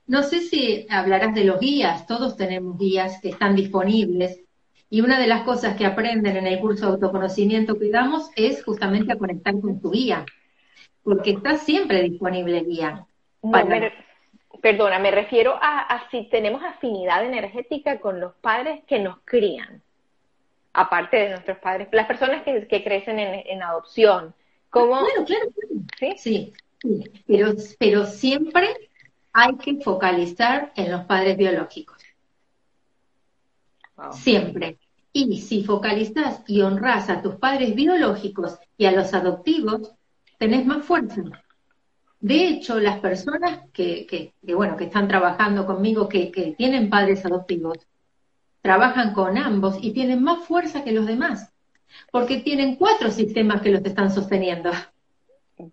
No 0.09 0.25
sé 0.25 0.41
si 0.41 0.85
hablarás 0.91 1.33
de 1.33 1.45
los 1.45 1.61
guías, 1.61 2.09
todos 2.09 2.37
tenemos 2.37 2.77
guías 2.77 3.21
que 3.21 3.29
están 3.29 3.55
disponibles. 3.55 4.41
Y 4.89 5.01
una 5.01 5.19
de 5.19 5.27
las 5.27 5.43
cosas 5.43 5.77
que 5.77 5.85
aprenden 5.85 6.37
en 6.37 6.47
el 6.47 6.61
curso 6.61 6.87
de 6.87 6.93
autoconocimiento 6.93 7.79
que 7.79 7.91
damos 7.91 8.31
es 8.37 8.65
justamente 8.65 9.13
a 9.13 9.17
conectar 9.17 9.55
con 9.61 9.81
tu 9.81 9.91
guía, 9.91 10.25
porque 11.03 11.31
está 11.31 11.57
siempre 11.57 12.03
disponible 12.03 12.63
guía. 12.63 13.05
Perdona, 14.63 14.99
me 14.99 15.11
refiero 15.11 15.59
a, 15.61 16.09
si 16.11 16.29
tenemos 16.29 16.63
afinidad 16.63 17.25
energética 17.25 18.01
con 18.01 18.21
los 18.21 18.35
padres 18.35 18.83
que 18.87 18.99
nos 18.99 19.19
crían, 19.25 19.83
aparte 20.73 21.17
de 21.17 21.31
nuestros 21.31 21.59
padres, 21.59 21.89
las 21.93 22.07
personas 22.07 22.43
que, 22.43 22.85
crecen 22.85 23.19
en, 23.19 23.63
adopción. 23.63 24.35
¿Cómo? 24.71 24.99
Claro, 24.99 25.25
claro, 25.25 25.51
claro. 25.53 25.85
¿Sí? 25.99 26.15
Sí, 26.17 26.53
Pero, 27.27 27.53
pero 27.79 28.07
siempre 28.07 28.69
hay 29.33 29.55
que 29.57 29.77
focalizar 29.83 30.73
en 30.77 30.91
los 30.91 31.05
padres 31.05 31.37
biológicos. 31.37 31.96
Siempre. 34.13 34.79
Y 35.13 35.41
si 35.41 35.65
focalizas 35.65 36.43
y 36.47 36.61
honras 36.61 37.09
a 37.09 37.23
tus 37.23 37.37
padres 37.37 37.75
biológicos 37.75 38.59
y 38.77 38.85
a 38.85 38.93
los 38.93 39.15
adoptivos, 39.15 39.93
tenés 40.39 40.67
más 40.67 40.85
fuerza. 40.85 41.23
De 42.21 42.49
hecho, 42.49 42.81
las 42.81 42.99
personas 43.01 43.61
que, 43.73 44.07
que, 44.07 44.55
bueno, 44.55 44.77
que 44.77 44.85
están 44.85 45.09
trabajando 45.09 45.67
conmigo, 45.67 46.09
que, 46.09 46.31
que 46.31 46.53
tienen 46.53 46.91
padres 46.91 47.25
adoptivos, 47.25 47.79
trabajan 48.63 49.15
con 49.15 49.39
ambos 49.39 49.79
y 49.81 49.93
tienen 49.93 50.23
más 50.23 50.45
fuerza 50.45 50.83
que 50.83 50.93
los 50.93 51.07
demás, 51.07 51.53
porque 52.11 52.41
tienen 52.41 52.77
cuatro 52.77 53.11
sistemas 53.11 53.61
que 53.61 53.71
los 53.71 53.85
están 53.85 54.11
sosteniendo. 54.13 54.71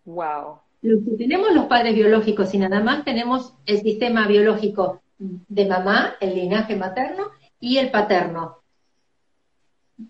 Wow. 0.05 0.59
Los 0.81 1.03
que 1.03 1.17
tenemos 1.17 1.53
los 1.53 1.65
padres 1.65 1.95
biológicos 1.95 2.53
y 2.53 2.59
nada 2.59 2.81
más 2.81 3.03
tenemos 3.03 3.55
el 3.65 3.81
sistema 3.81 4.27
biológico 4.27 5.01
de 5.17 5.65
mamá, 5.65 6.15
el 6.19 6.35
linaje 6.35 6.75
materno 6.75 7.31
y 7.63 7.77
el 7.77 7.91
paterno. 7.91 8.57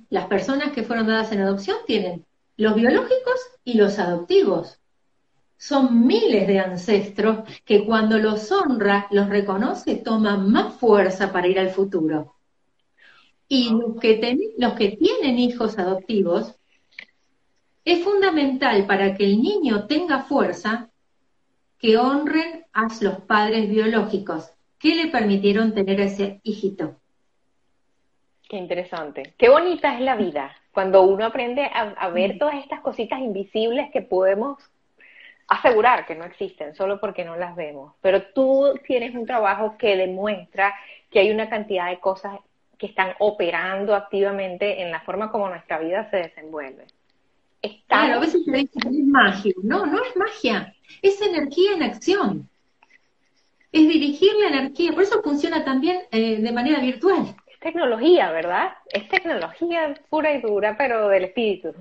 Las 0.09 0.25
personas 0.25 0.71
que 0.71 0.81
fueron 0.81 1.05
dadas 1.05 1.31
en 1.31 1.41
adopción 1.41 1.77
tienen 1.85 2.25
los 2.57 2.73
biológicos 2.73 3.39
y 3.63 3.75
los 3.75 3.99
adoptivos 3.99 4.79
son 5.55 6.07
miles 6.07 6.47
de 6.47 6.57
ancestros 6.57 7.47
que 7.63 7.85
cuando 7.85 8.17
los 8.17 8.51
honra, 8.51 9.07
los 9.11 9.29
reconoce, 9.29 9.97
toman 9.97 10.51
más 10.51 10.73
fuerza 10.79 11.31
para 11.31 11.47
ir 11.47 11.59
al 11.59 11.69
futuro. 11.69 12.33
Y 13.47 13.69
los 13.69 13.99
que, 13.99 14.55
los 14.57 14.73
que 14.73 14.97
tienen 14.97 15.37
hijos 15.37 15.77
adoptivos, 15.77 16.55
es 17.85 18.03
fundamental 18.03 18.87
para 18.87 19.15
que 19.15 19.25
el 19.25 19.39
niño 19.39 19.85
tenga 19.85 20.23
fuerza 20.23 20.89
que 21.77 21.97
honren 21.97 22.65
a 22.73 22.87
los 22.99 23.19
padres 23.21 23.69
biológicos 23.69 24.49
que 24.79 24.95
le 24.95 25.07
permitieron 25.11 25.75
tener 25.75 26.01
a 26.01 26.05
ese 26.05 26.41
hijito. 26.41 26.99
Qué 28.53 28.59
interesante. 28.59 29.33
Qué 29.35 29.49
bonita 29.49 29.95
es 29.95 30.01
la 30.01 30.15
vida 30.15 30.55
cuando 30.71 31.01
uno 31.01 31.25
aprende 31.25 31.63
a, 31.63 31.95
a 31.97 32.09
ver 32.09 32.35
mm. 32.35 32.37
todas 32.37 32.55
estas 32.57 32.81
cositas 32.81 33.19
invisibles 33.19 33.89
que 33.91 34.03
podemos 34.03 34.59
asegurar 35.47 36.05
que 36.05 36.13
no 36.13 36.23
existen 36.23 36.75
solo 36.75 36.99
porque 36.99 37.25
no 37.25 37.35
las 37.35 37.55
vemos, 37.55 37.95
pero 37.99 38.21
tú 38.27 38.79
tienes 38.85 39.15
un 39.15 39.25
trabajo 39.25 39.75
que 39.75 39.97
demuestra 39.97 40.75
que 41.09 41.17
hay 41.17 41.31
una 41.31 41.49
cantidad 41.49 41.89
de 41.89 41.99
cosas 41.99 42.41
que 42.77 42.85
están 42.85 43.15
operando 43.17 43.95
activamente 43.95 44.83
en 44.83 44.91
la 44.91 45.01
forma 45.01 45.31
como 45.31 45.49
nuestra 45.49 45.79
vida 45.79 46.07
se 46.11 46.17
desenvuelve. 46.17 46.85
Claro, 47.87 48.17
a 48.17 48.19
veces 48.19 48.45
se 48.45 48.51
dice 48.51 48.79
que 48.79 48.87
es 48.87 49.03
magia. 49.03 49.53
No, 49.63 49.87
no 49.87 49.97
es 50.05 50.15
magia. 50.15 50.75
Es 51.01 51.19
energía 51.23 51.71
en 51.73 51.81
acción. 51.81 52.49
Es 53.71 53.87
dirigir 53.87 54.31
la 54.39 54.59
energía. 54.59 54.93
Por 54.93 55.01
eso 55.01 55.23
funciona 55.23 55.65
también 55.65 56.01
eh, 56.11 56.37
de 56.39 56.51
manera 56.51 56.79
virtual. 56.79 57.35
Tecnología, 57.63 58.29
¿verdad? 58.31 58.73
Es 58.89 59.07
tecnología 59.07 59.95
pura 60.09 60.33
y 60.33 60.41
dura, 60.41 60.75
pero 60.77 61.07
del 61.07 61.23
espíritu. 61.23 61.73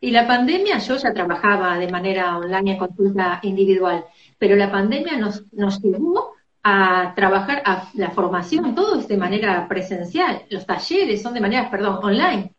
Y 0.00 0.10
la 0.12 0.26
pandemia, 0.26 0.78
yo 0.78 0.96
ya 0.96 1.12
trabajaba 1.12 1.78
de 1.78 1.90
manera 1.90 2.38
online 2.38 2.72
en 2.72 2.78
consulta 2.78 3.38
individual, 3.42 4.06
pero 4.38 4.56
la 4.56 4.72
pandemia 4.72 5.18
nos, 5.18 5.52
nos 5.52 5.82
llevó 5.82 6.32
a 6.62 7.12
trabajar 7.14 7.62
a 7.66 7.90
la 7.94 8.10
formación, 8.12 8.74
todo 8.74 8.98
es 8.98 9.08
de 9.08 9.18
manera 9.18 9.68
presencial, 9.68 10.46
los 10.48 10.64
talleres 10.64 11.20
son 11.20 11.34
de 11.34 11.40
manera, 11.40 11.70
perdón, 11.70 11.98
online. 12.02 12.54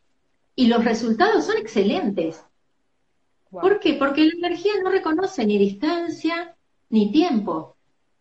Y 0.56 0.68
los 0.68 0.86
resultados 0.86 1.46
son 1.46 1.58
excelentes. 1.58 2.46
¿Por 3.50 3.80
qué? 3.80 3.94
Porque 3.94 4.26
la 4.26 4.48
energía 4.48 4.74
no 4.84 4.92
reconoce 4.92 5.46
ni 5.46 5.58
distancia 5.58 6.56
ni 6.90 7.12
tiempo. 7.12 7.76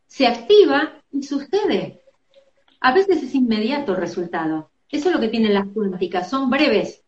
Se 0.06 0.26
activa 0.26 1.02
y 1.12 1.22
sucede. 1.22 2.00
A 2.80 2.92
veces 2.92 3.22
es 3.22 3.34
inmediato 3.34 3.92
el 3.92 3.98
resultado. 3.98 4.70
Eso 4.90 5.08
es 5.08 5.14
lo 5.14 5.20
que 5.20 5.28
tienen 5.28 5.54
las 5.54 5.66
cuánticas, 5.74 6.30
son 6.30 6.50
breves. 6.50 7.04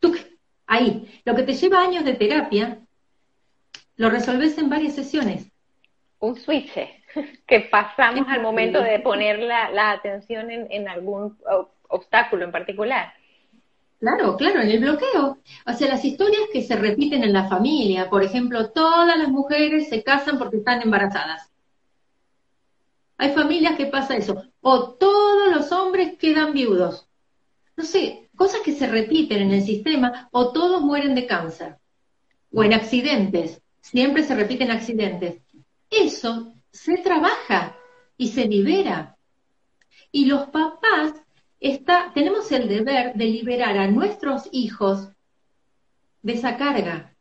Tú 0.00 0.14
Ahí, 0.68 1.20
lo 1.24 1.34
que 1.34 1.44
te 1.44 1.54
lleva 1.54 1.80
años 1.80 2.04
de 2.04 2.12
terapia, 2.12 2.78
lo 3.96 4.10
resolves 4.10 4.58
en 4.58 4.68
varias 4.68 4.94
sesiones. 4.94 5.50
Un 6.20 6.36
switch 6.36 6.70
que 7.46 7.60
pasamos 7.60 8.28
al 8.28 8.42
momento 8.42 8.82
de 8.82 8.98
poner 9.00 9.38
la, 9.38 9.90
atención 9.90 10.50
en, 10.50 10.88
algún 10.88 11.38
obstáculo 11.88 12.44
en 12.44 12.52
particular. 12.52 13.14
Claro, 13.98 14.36
claro, 14.36 14.60
en 14.60 14.70
el 14.70 14.80
bloqueo. 14.80 15.38
O 15.66 15.72
sea, 15.72 15.88
las 15.88 16.04
historias 16.04 16.42
que 16.52 16.62
se 16.62 16.76
repiten 16.76 17.24
en 17.24 17.32
la 17.32 17.48
familia, 17.48 18.10
por 18.10 18.22
ejemplo, 18.22 18.70
todas 18.70 19.18
las 19.18 19.28
mujeres 19.28 19.88
se 19.88 20.04
casan 20.04 20.38
porque 20.38 20.58
están 20.58 20.82
embarazadas. 20.82 21.50
Hay 23.16 23.30
familias 23.32 23.74
que 23.76 23.86
pasa 23.86 24.16
eso. 24.16 24.44
O 24.70 24.90
todos 24.96 25.50
los 25.50 25.72
hombres 25.72 26.18
quedan 26.18 26.52
viudos. 26.52 27.08
No 27.74 27.84
sé, 27.84 28.28
cosas 28.36 28.60
que 28.60 28.74
se 28.74 28.86
repiten 28.86 29.40
en 29.40 29.52
el 29.52 29.62
sistema 29.62 30.28
o 30.30 30.52
todos 30.52 30.82
mueren 30.82 31.14
de 31.14 31.26
cáncer 31.26 31.78
o 32.52 32.62
en 32.62 32.74
accidentes, 32.74 33.62
siempre 33.80 34.24
se 34.24 34.34
repiten 34.34 34.70
accidentes. 34.70 35.40
Eso 35.88 36.52
se 36.70 36.98
trabaja 36.98 37.78
y 38.18 38.28
se 38.28 38.44
libera. 38.44 39.16
Y 40.12 40.26
los 40.26 40.50
papás 40.50 41.14
está, 41.60 42.12
tenemos 42.12 42.52
el 42.52 42.68
deber 42.68 43.14
de 43.14 43.24
liberar 43.24 43.78
a 43.78 43.90
nuestros 43.90 44.50
hijos 44.52 45.08
de 46.20 46.34
esa 46.34 46.58
carga. 46.58 47.16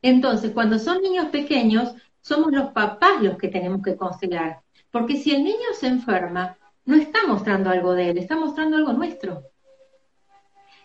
Entonces, 0.00 0.52
cuando 0.52 0.78
son 0.78 1.02
niños 1.02 1.26
pequeños, 1.26 1.94
somos 2.22 2.52
los 2.52 2.72
papás 2.72 3.20
los 3.20 3.36
que 3.36 3.48
tenemos 3.48 3.82
que 3.82 3.96
constelar. 3.96 4.62
Porque 4.90 5.18
si 5.18 5.32
el 5.34 5.44
niño 5.44 5.74
se 5.78 5.86
enferma, 5.86 6.56
no 6.84 6.96
está 6.96 7.26
mostrando 7.26 7.70
algo 7.70 7.94
de 7.94 8.10
él, 8.10 8.18
está 8.18 8.36
mostrando 8.36 8.76
algo 8.76 8.92
nuestro 8.92 9.50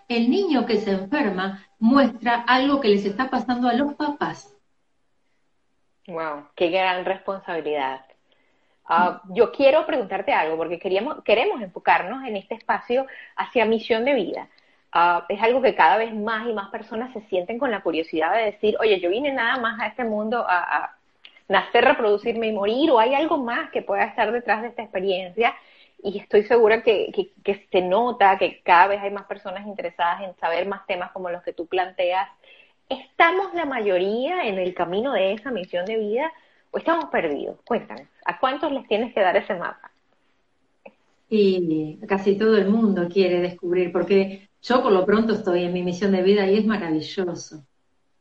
el 0.08 0.30
niño 0.30 0.66
que 0.66 0.78
se 0.78 0.92
enferma 0.92 1.66
muestra 1.80 2.44
algo 2.48 2.80
que 2.80 2.90
les 2.90 3.06
está 3.06 3.30
pasando 3.30 3.68
a 3.68 3.74
los 3.74 3.94
papás. 3.96 4.56
Wow, 6.08 6.48
qué 6.56 6.70
gran 6.70 7.06
responsabilidad. 7.06 8.06
Ah, 8.88 9.22
yo 9.30 9.52
quiero 9.52 9.86
preguntarte 9.88 10.32
algo, 10.32 10.58
porque 10.58 10.78
queríamos, 10.78 11.24
queremos 11.24 11.60
enfocarnos 11.62 12.24
en 12.24 12.36
este 12.36 12.54
espacio 12.54 13.08
hacia 13.36 13.66
misión 13.66 14.06
de 14.06 14.14
vida. 14.14 14.48
Ah, 14.92 15.25
es 15.28 15.42
algo 15.42 15.62
que 15.62 15.74
cada 15.74 15.98
vez 15.98 16.14
más 16.14 16.48
y 16.48 16.54
más 16.54 16.70
personas 16.70 17.12
se 17.12 17.22
sienten 17.22 17.58
con 17.58 17.72
la 17.72 17.82
curiosidad 17.82 18.36
de 18.36 18.52
decir, 18.52 18.78
oye, 18.80 19.00
yo 19.00 19.10
vine 19.10 19.32
nada 19.34 19.58
más 19.58 19.80
a 19.80 19.88
este 19.88 20.04
mundo 20.04 20.46
a, 20.48 20.60
a 20.60 20.98
nacer, 21.48 21.84
reproducirme 21.84 22.48
y 22.48 22.54
morir, 22.54 22.92
o 22.92 23.00
hay 23.00 23.16
algo 23.16 23.38
más 23.40 23.72
que 23.72 23.82
pueda 23.82 24.04
estar 24.04 24.32
detrás 24.32 24.62
de 24.62 24.68
esta 24.68 24.84
experiencia 24.84 25.56
y 26.04 26.20
estoy 26.20 26.44
segura 26.44 26.84
que, 26.84 27.32
se 27.72 27.82
nota 27.82 28.38
que 28.38 28.62
cada 28.64 28.88
vez 28.88 29.02
hay 29.02 29.12
más 29.12 29.25
personas 29.25 29.66
interesadas 29.66 30.22
en 30.24 30.36
saber 30.36 30.68
más 30.68 30.86
temas 30.86 31.12
como 31.12 31.30
los 31.30 31.44
que 31.44 31.54
tú 31.54 31.66
planteas. 31.66 32.30
¿Estamos 32.90 33.54
la 33.54 33.66
mayoría 33.66 34.48
en 34.48 34.60
el 34.60 34.74
camino 34.74 35.14
de 35.14 35.34
esa 35.34 35.52
misión 35.52 35.86
de 35.86 35.98
vida 35.98 36.32
o 36.72 36.78
estamos 36.78 37.06
perdidos? 37.06 37.58
Cuéntanos, 37.66 38.08
¿a 38.25 38.40
cuántos 38.40 38.72
les 38.72 38.88
tienes 38.88 39.14
que 39.14 39.22
dar 39.22 39.36
ese 39.36 39.56
mapa? 39.56 39.92
Y 41.30 41.98
casi 42.08 42.38
todo 42.38 42.56
el 42.58 42.70
mundo 42.70 43.08
quiere 43.12 43.42
descubrir, 43.42 43.92
porque 43.92 44.50
yo 44.62 44.84
por 44.84 44.92
lo 44.92 45.06
pronto 45.06 45.34
estoy 45.34 45.64
en 45.64 45.74
mi 45.74 45.82
misión 45.82 46.12
de 46.12 46.22
vida 46.22 46.48
y 46.48 46.60
es 46.60 46.66
maravilloso. 46.66 47.64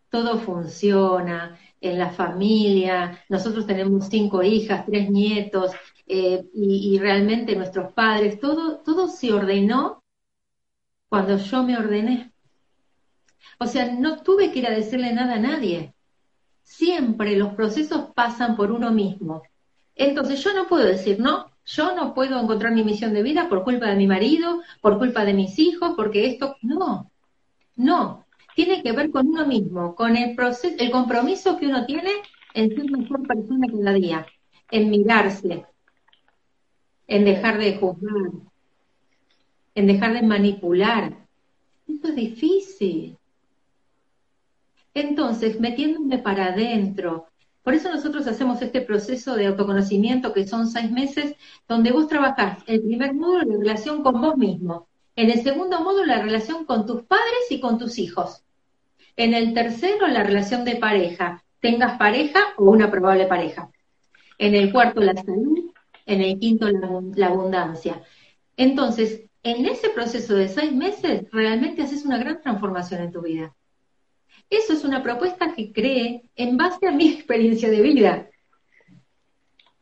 Todo 0.08 0.38
funciona 0.38 1.58
en 1.80 1.98
la 1.98 2.10
familia, 2.10 3.22
nosotros 3.28 3.66
tenemos 3.66 4.08
cinco 4.08 4.42
hijas, 4.42 4.86
tres 4.86 5.10
nietos, 5.10 5.72
eh, 6.06 6.44
y, 6.54 6.98
realmente 6.98 7.56
nuestros 7.56 7.92
padres, 7.92 8.38
todo, 8.38 8.78
todo 8.78 9.08
se 9.08 9.32
ordenó 9.32 10.02
cuando 11.08 11.38
yo 11.38 11.62
me 11.62 11.76
ordené. 11.78 12.32
O 13.58 13.66
sea, 13.66 13.92
no 13.92 14.22
tuve 14.22 14.52
que 14.52 14.58
ir 14.60 14.66
a 14.66 14.72
decirle 14.72 15.12
nada 15.12 15.34
a 15.34 15.40
nadie. 15.40 15.94
Siempre 16.62 17.36
los 17.36 17.54
procesos 17.54 18.12
pasan 18.14 18.56
por 18.56 18.72
uno 18.72 18.90
mismo. 18.90 19.42
Entonces 19.94 20.42
yo 20.42 20.52
no 20.54 20.66
puedo 20.66 20.84
decir, 20.84 21.20
no, 21.20 21.50
yo 21.64 21.94
no 21.94 22.14
puedo 22.14 22.40
encontrar 22.40 22.72
mi 22.72 22.84
misión 22.84 23.14
de 23.14 23.22
vida 23.22 23.48
por 23.48 23.64
culpa 23.64 23.86
de 23.86 23.96
mi 23.96 24.06
marido, 24.06 24.60
por 24.80 24.98
culpa 24.98 25.24
de 25.24 25.34
mis 25.34 25.58
hijos, 25.58 25.94
porque 25.96 26.26
esto, 26.26 26.56
no, 26.62 27.10
no, 27.76 28.26
tiene 28.54 28.82
que 28.82 28.92
ver 28.92 29.10
con 29.10 29.28
uno 29.28 29.46
mismo, 29.46 29.94
con 29.94 30.16
el 30.16 30.34
proceso, 30.34 30.76
el 30.78 30.90
compromiso 30.90 31.56
que 31.56 31.66
uno 31.66 31.86
tiene 31.86 32.10
en 32.54 32.74
ser 32.74 32.90
mejor 32.90 33.26
persona 33.26 33.66
cada 33.68 33.92
día, 33.92 34.26
en 34.70 34.90
mirarse, 34.90 35.66
en 37.06 37.24
dejar 37.24 37.58
de 37.58 37.76
juzgar, 37.76 38.32
en 39.74 39.86
dejar 39.86 40.14
de 40.14 40.22
manipular. 40.22 41.26
Eso 41.88 42.08
es 42.08 42.16
difícil. 42.16 43.18
Entonces, 44.94 45.60
metiéndome 45.60 46.18
para 46.18 46.46
adentro. 46.46 47.26
Por 47.62 47.74
eso 47.74 47.90
nosotros 47.90 48.26
hacemos 48.26 48.60
este 48.60 48.82
proceso 48.82 49.34
de 49.34 49.46
autoconocimiento 49.46 50.32
que 50.32 50.46
son 50.46 50.68
seis 50.68 50.90
meses, 50.90 51.34
donde 51.66 51.92
vos 51.92 52.08
trabajás 52.08 52.58
el 52.66 52.82
primer 52.82 53.14
módulo 53.14 53.44
la 53.44 53.58
relación 53.58 54.02
con 54.02 54.20
vos 54.20 54.36
mismo, 54.36 54.86
en 55.16 55.30
el 55.30 55.42
segundo 55.42 55.80
módulo 55.80 56.04
la 56.04 56.20
relación 56.20 56.66
con 56.66 56.84
tus 56.84 57.02
padres 57.04 57.50
y 57.50 57.60
con 57.60 57.78
tus 57.78 57.98
hijos, 57.98 58.44
en 59.16 59.32
el 59.32 59.54
tercero 59.54 60.06
la 60.08 60.22
relación 60.22 60.66
de 60.66 60.76
pareja, 60.76 61.42
tengas 61.60 61.96
pareja 61.96 62.40
o 62.58 62.64
una 62.64 62.90
probable 62.90 63.24
pareja, 63.26 63.70
en 64.36 64.54
el 64.54 64.70
cuarto 64.70 65.00
la 65.00 65.14
salud, 65.14 65.70
en 66.06 66.22
el 66.22 66.38
quinto 66.38 66.68
la, 66.68 67.26
abundancia. 67.26 68.02
Entonces, 68.56 69.22
en 69.42 69.66
ese 69.66 69.90
proceso 69.90 70.34
de 70.34 70.48
seis 70.48 70.72
meses, 70.72 71.30
realmente 71.30 71.82
haces 71.82 72.04
una 72.04 72.18
gran 72.18 72.40
transformación 72.40 73.02
en 73.02 73.12
tu 73.12 73.22
vida. 73.22 73.54
Eso 74.50 74.72
es 74.72 74.84
una 74.84 75.02
propuesta 75.02 75.54
que 75.54 75.72
cree 75.72 76.30
en 76.36 76.56
base 76.56 76.86
a 76.86 76.92
mi 76.92 77.08
experiencia 77.14 77.70
de 77.70 77.80
vida. 77.80 78.30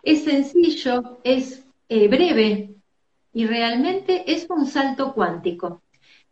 Es 0.02 0.24
sencillo, 0.24 1.20
es 1.22 1.64
eh, 1.88 2.08
breve 2.08 2.74
y 3.32 3.46
realmente 3.46 4.32
es 4.32 4.46
un 4.48 4.66
salto 4.66 5.14
cuántico. 5.14 5.82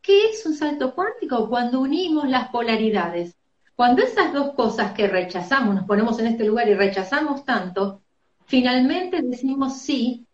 ¿Qué 0.02 0.30
es 0.30 0.44
un 0.46 0.54
salto 0.54 0.94
cuántico? 0.94 1.48
Cuando 1.48 1.80
unimos 1.80 2.28
las 2.28 2.48
polaridades. 2.48 3.36
Cuando 3.76 4.02
esas 4.02 4.32
dos 4.32 4.54
cosas 4.54 4.92
que 4.92 5.08
rechazamos, 5.08 5.74
nos 5.74 5.86
ponemos 5.86 6.18
en 6.18 6.26
este 6.26 6.44
lugar 6.44 6.68
y 6.68 6.74
rechazamos 6.74 7.44
tanto, 7.44 8.02
finalmente 8.50 9.22
decimos 9.22 9.80
sí, 9.80 10.26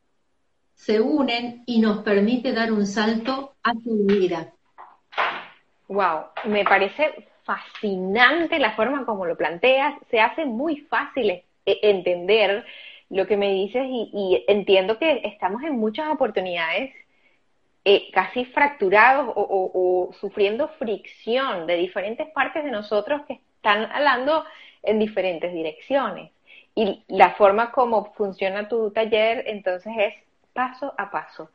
se 0.74 1.00
unen 1.00 1.62
y 1.66 1.80
nos 1.80 2.02
permite 2.02 2.52
dar 2.52 2.72
un 2.72 2.86
salto 2.86 3.54
a 3.62 3.72
tu 3.74 4.06
vida. 4.06 4.52
Wow, 5.88 6.24
me 6.46 6.64
parece 6.64 7.28
fascinante 7.44 8.58
la 8.58 8.74
forma 8.74 9.04
como 9.04 9.26
lo 9.26 9.36
planteas, 9.36 9.94
se 10.10 10.18
hace 10.18 10.46
muy 10.46 10.78
fácil 10.78 11.30
e-, 11.30 11.44
entender 11.64 12.64
lo 13.10 13.26
que 13.26 13.36
me 13.36 13.52
dices 13.52 13.84
y, 13.86 14.44
entiendo 14.48 14.98
que 14.98 15.20
estamos 15.24 15.62
en 15.62 15.78
muchas 15.78 16.08
oportunidades 16.08 16.92
eh, 17.84 18.10
casi 18.12 18.46
fracturados 18.46 19.30
o, 19.36 20.10
sufriendo 20.18 20.68
fricción 20.68 21.66
de 21.66 21.76
diferentes 21.76 22.26
partes 22.30 22.64
de 22.64 22.70
nosotros 22.70 23.22
que 23.28 23.40
están 23.56 23.84
hablando 23.92 24.44
en 24.82 24.98
diferentes 24.98 25.52
direcciones. 25.52 26.30
Y 26.76 27.02
la 27.08 27.30
forma 27.30 27.72
como 27.72 28.12
funciona 28.12 28.68
tu 28.68 28.92
taller 28.92 29.44
entonces 29.46 29.92
es 29.96 30.14
paso 30.52 30.94
a 30.96 31.10
paso. 31.10 31.50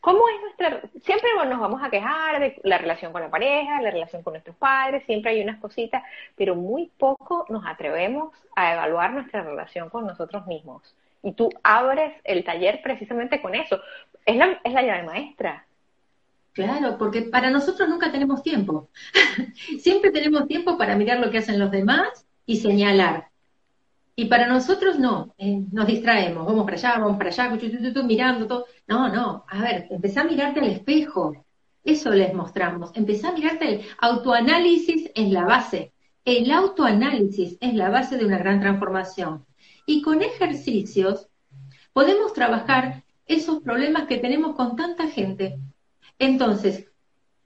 ¿Cómo 0.00 0.22
es 0.28 0.40
nuestra... 0.40 0.82
Siempre 1.02 1.30
nos 1.48 1.60
vamos 1.60 1.82
a 1.82 1.90
quejar 1.90 2.40
de 2.40 2.60
la 2.62 2.78
relación 2.78 3.12
con 3.12 3.22
la 3.22 3.30
pareja, 3.30 3.80
la 3.80 3.90
relación 3.90 4.22
con 4.22 4.32
nuestros 4.32 4.56
padres, 4.56 5.04
siempre 5.06 5.30
hay 5.30 5.42
unas 5.42 5.60
cositas, 5.60 6.02
pero 6.34 6.56
muy 6.56 6.90
poco 6.98 7.46
nos 7.50 7.64
atrevemos 7.66 8.34
a 8.56 8.74
evaluar 8.74 9.12
nuestra 9.12 9.42
relación 9.42 9.90
con 9.90 10.06
nosotros 10.06 10.46
mismos. 10.46 10.94
Y 11.22 11.32
tú 11.32 11.50
abres 11.62 12.14
el 12.24 12.42
taller 12.42 12.80
precisamente 12.82 13.40
con 13.40 13.54
eso. 13.54 13.80
Es 14.26 14.36
la, 14.36 14.60
es 14.64 14.72
la 14.72 14.82
llave 14.82 15.02
maestra. 15.04 15.66
Claro, 16.52 16.96
porque 16.98 17.22
para 17.22 17.50
nosotros 17.50 17.88
nunca 17.88 18.10
tenemos 18.10 18.42
tiempo. 18.42 18.88
Siempre 19.78 20.10
tenemos 20.10 20.46
tiempo 20.48 20.78
para 20.78 20.96
mirar 20.96 21.18
lo 21.18 21.30
que 21.30 21.38
hacen 21.38 21.58
los 21.58 21.70
demás 21.70 22.26
y 22.46 22.58
señalar. 22.58 23.28
Y 24.16 24.26
para 24.26 24.46
nosotros 24.46 24.98
no, 24.98 25.34
eh, 25.38 25.64
nos 25.72 25.86
distraemos, 25.86 26.46
vamos 26.46 26.64
para 26.64 26.76
allá, 26.76 26.98
vamos 26.98 27.16
para 27.18 27.30
allá, 27.30 27.58
mirando 28.04 28.46
todo. 28.46 28.66
No, 28.86 29.08
no, 29.08 29.44
a 29.48 29.60
ver, 29.60 29.88
empezá 29.90 30.20
a 30.20 30.24
mirarte 30.24 30.60
al 30.60 30.68
espejo. 30.68 31.44
Eso 31.82 32.10
les 32.10 32.32
mostramos. 32.32 32.92
Empezá 32.94 33.28
a 33.28 33.32
mirarte 33.32 33.74
el 33.74 33.86
autoanálisis 33.98 35.10
es 35.14 35.30
la 35.30 35.44
base. 35.44 35.92
El 36.24 36.50
autoanálisis 36.50 37.58
es 37.60 37.74
la 37.74 37.90
base 37.90 38.16
de 38.16 38.24
una 38.24 38.38
gran 38.38 38.60
transformación. 38.60 39.44
Y 39.86 40.00
con 40.00 40.22
ejercicios 40.22 41.28
podemos 41.92 42.32
trabajar 42.32 43.04
esos 43.26 43.60
problemas 43.62 44.06
que 44.06 44.18
tenemos 44.18 44.54
con 44.54 44.76
tanta 44.76 45.08
gente. 45.08 45.58
Entonces, 46.18 46.86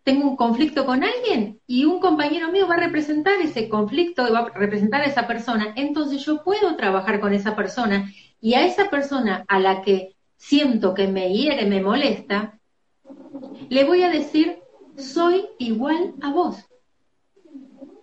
tengo 0.09 0.27
un 0.27 0.37
conflicto 0.37 0.87
con 0.87 1.05
alguien 1.05 1.61
y 1.67 1.85
un 1.85 2.01
compañero 2.01 2.51
mío 2.51 2.67
va 2.67 2.77
a 2.77 2.81
representar 2.81 3.35
ese 3.43 3.69
conflicto 3.69 4.27
y 4.27 4.31
va 4.31 4.39
a 4.39 4.59
representar 4.59 5.03
a 5.03 5.05
esa 5.05 5.27
persona, 5.27 5.75
entonces 5.77 6.25
yo 6.25 6.43
puedo 6.43 6.77
trabajar 6.77 7.21
con 7.21 7.35
esa 7.35 7.55
persona 7.55 8.11
y 8.41 8.55
a 8.55 8.65
esa 8.65 8.89
persona 8.89 9.45
a 9.49 9.61
la 9.61 9.83
que 9.83 10.17
siento 10.39 10.95
que 10.95 11.09
me 11.09 11.31
hiere, 11.35 11.67
me 11.67 11.83
molesta, 11.83 12.59
le 13.69 13.85
voy 13.85 14.03
a 14.03 14.09
decir, 14.09 14.61
soy 14.97 15.45
igual 15.59 16.15
a 16.23 16.33
vos. 16.33 16.57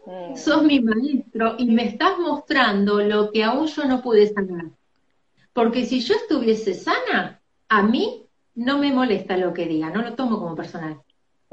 Mm. 0.06 0.36
Sos 0.36 0.62
mi 0.62 0.82
maestro 0.82 1.56
y 1.58 1.66
me 1.72 1.88
estás 1.88 2.20
mostrando 2.20 3.00
lo 3.02 3.32
que 3.32 3.44
aún 3.44 3.66
yo 3.66 3.84
no 3.86 4.04
pude 4.04 4.28
sanar. 4.28 4.66
Porque 5.54 5.88
si 5.88 6.02
yo 6.02 6.14
estuviese 6.14 6.76
sana, 6.76 7.42
a 7.68 7.82
mí 7.82 8.28
no 8.54 8.78
me 8.78 8.94
molesta 8.94 9.38
lo 9.38 9.56
que 9.56 9.66
diga, 9.66 9.90
no 9.90 10.04
lo 10.04 10.14
tomo 10.14 10.38
como 10.38 10.56
personal. 10.56 11.02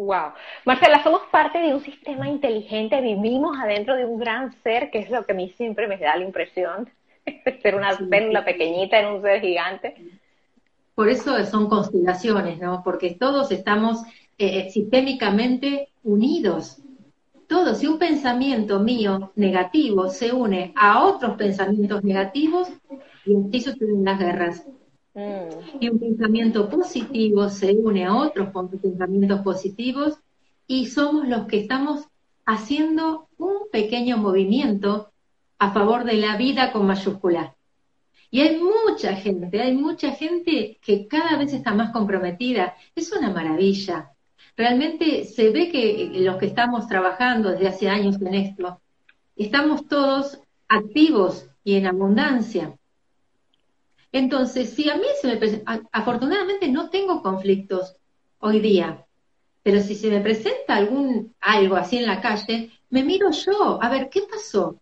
Wow. 0.02 0.32
Marcela, 0.64 1.02
somos 1.02 1.22
parte 1.30 1.58
de 1.58 1.74
un 1.74 1.80
sistema 1.80 2.28
inteligente, 2.28 3.00
vivimos 3.00 3.56
adentro 3.58 3.94
de 3.94 4.04
un 4.04 4.18
gran 4.18 4.52
ser, 4.62 4.90
que 4.90 4.98
es 4.98 5.10
lo 5.10 5.24
que 5.24 5.32
a 5.32 5.36
mí 5.36 5.50
siempre 5.56 5.86
me 5.86 5.96
da 5.96 6.16
la 6.16 6.24
impresión 6.24 6.90
de 7.24 7.60
ser 7.60 7.76
una 7.76 7.96
célula 7.96 8.44
pequeñita 8.44 8.98
en 8.98 9.06
un 9.06 9.22
ser 9.22 9.40
gigante. 9.40 9.94
Por 10.96 11.08
eso 11.08 11.42
son 11.44 11.68
constelaciones, 11.68 12.58
¿no? 12.58 12.82
Porque 12.84 13.14
todos 13.14 13.52
estamos 13.52 14.02
eh, 14.38 14.70
sistémicamente 14.70 15.88
unidos. 16.02 16.82
Todos, 17.46 17.78
si 17.78 17.86
un 17.86 17.98
pensamiento 17.98 18.80
mío 18.80 19.32
negativo 19.36 20.08
se 20.08 20.32
une 20.32 20.72
a 20.74 21.04
otros 21.04 21.36
pensamientos 21.36 22.02
negativos, 22.02 22.68
y 23.24 23.36
así 23.36 23.60
suceden 23.60 24.04
las 24.04 24.18
guerras. 24.18 24.66
Y 25.14 25.88
un 25.90 25.98
pensamiento 25.98 26.68
positivo 26.70 27.50
se 27.50 27.72
une 27.72 28.06
a 28.06 28.14
otros 28.14 28.48
pensamientos 28.80 29.40
positivos 29.42 30.18
y 30.66 30.86
somos 30.86 31.28
los 31.28 31.46
que 31.46 31.60
estamos 31.60 32.08
haciendo 32.46 33.28
un 33.36 33.68
pequeño 33.70 34.16
movimiento 34.16 35.12
a 35.58 35.72
favor 35.72 36.04
de 36.04 36.14
la 36.14 36.36
vida 36.36 36.72
con 36.72 36.86
mayúscula. 36.86 37.54
Y 38.30 38.40
hay 38.40 38.58
mucha 38.58 39.14
gente, 39.14 39.60
hay 39.60 39.76
mucha 39.76 40.12
gente 40.12 40.78
que 40.80 41.06
cada 41.06 41.36
vez 41.36 41.52
está 41.52 41.74
más 41.74 41.92
comprometida. 41.92 42.74
Es 42.94 43.12
una 43.12 43.28
maravilla. 43.30 44.12
Realmente 44.56 45.24
se 45.26 45.50
ve 45.50 45.70
que 45.70 46.10
los 46.14 46.38
que 46.38 46.46
estamos 46.46 46.86
trabajando 46.88 47.50
desde 47.50 47.68
hace 47.68 47.88
años 47.90 48.20
en 48.22 48.34
esto, 48.34 48.80
estamos 49.36 49.86
todos 49.86 50.40
activos 50.68 51.46
y 51.62 51.74
en 51.74 51.86
abundancia. 51.86 52.74
Entonces, 54.12 54.70
si 54.70 54.90
a 54.90 54.96
mí 54.96 55.06
se 55.20 55.26
me 55.26 55.36
presenta, 55.36 55.82
afortunadamente 55.90 56.68
no 56.68 56.90
tengo 56.90 57.22
conflictos 57.22 57.96
hoy 58.38 58.60
día, 58.60 59.06
pero 59.62 59.80
si 59.80 59.94
se 59.94 60.10
me 60.10 60.20
presenta 60.20 60.76
algún 60.76 61.34
algo 61.40 61.76
así 61.76 61.96
en 61.96 62.06
la 62.06 62.20
calle, 62.20 62.70
me 62.90 63.02
miro 63.04 63.30
yo, 63.30 63.82
a 63.82 63.88
ver, 63.88 64.10
¿qué 64.10 64.22
pasó? 64.30 64.78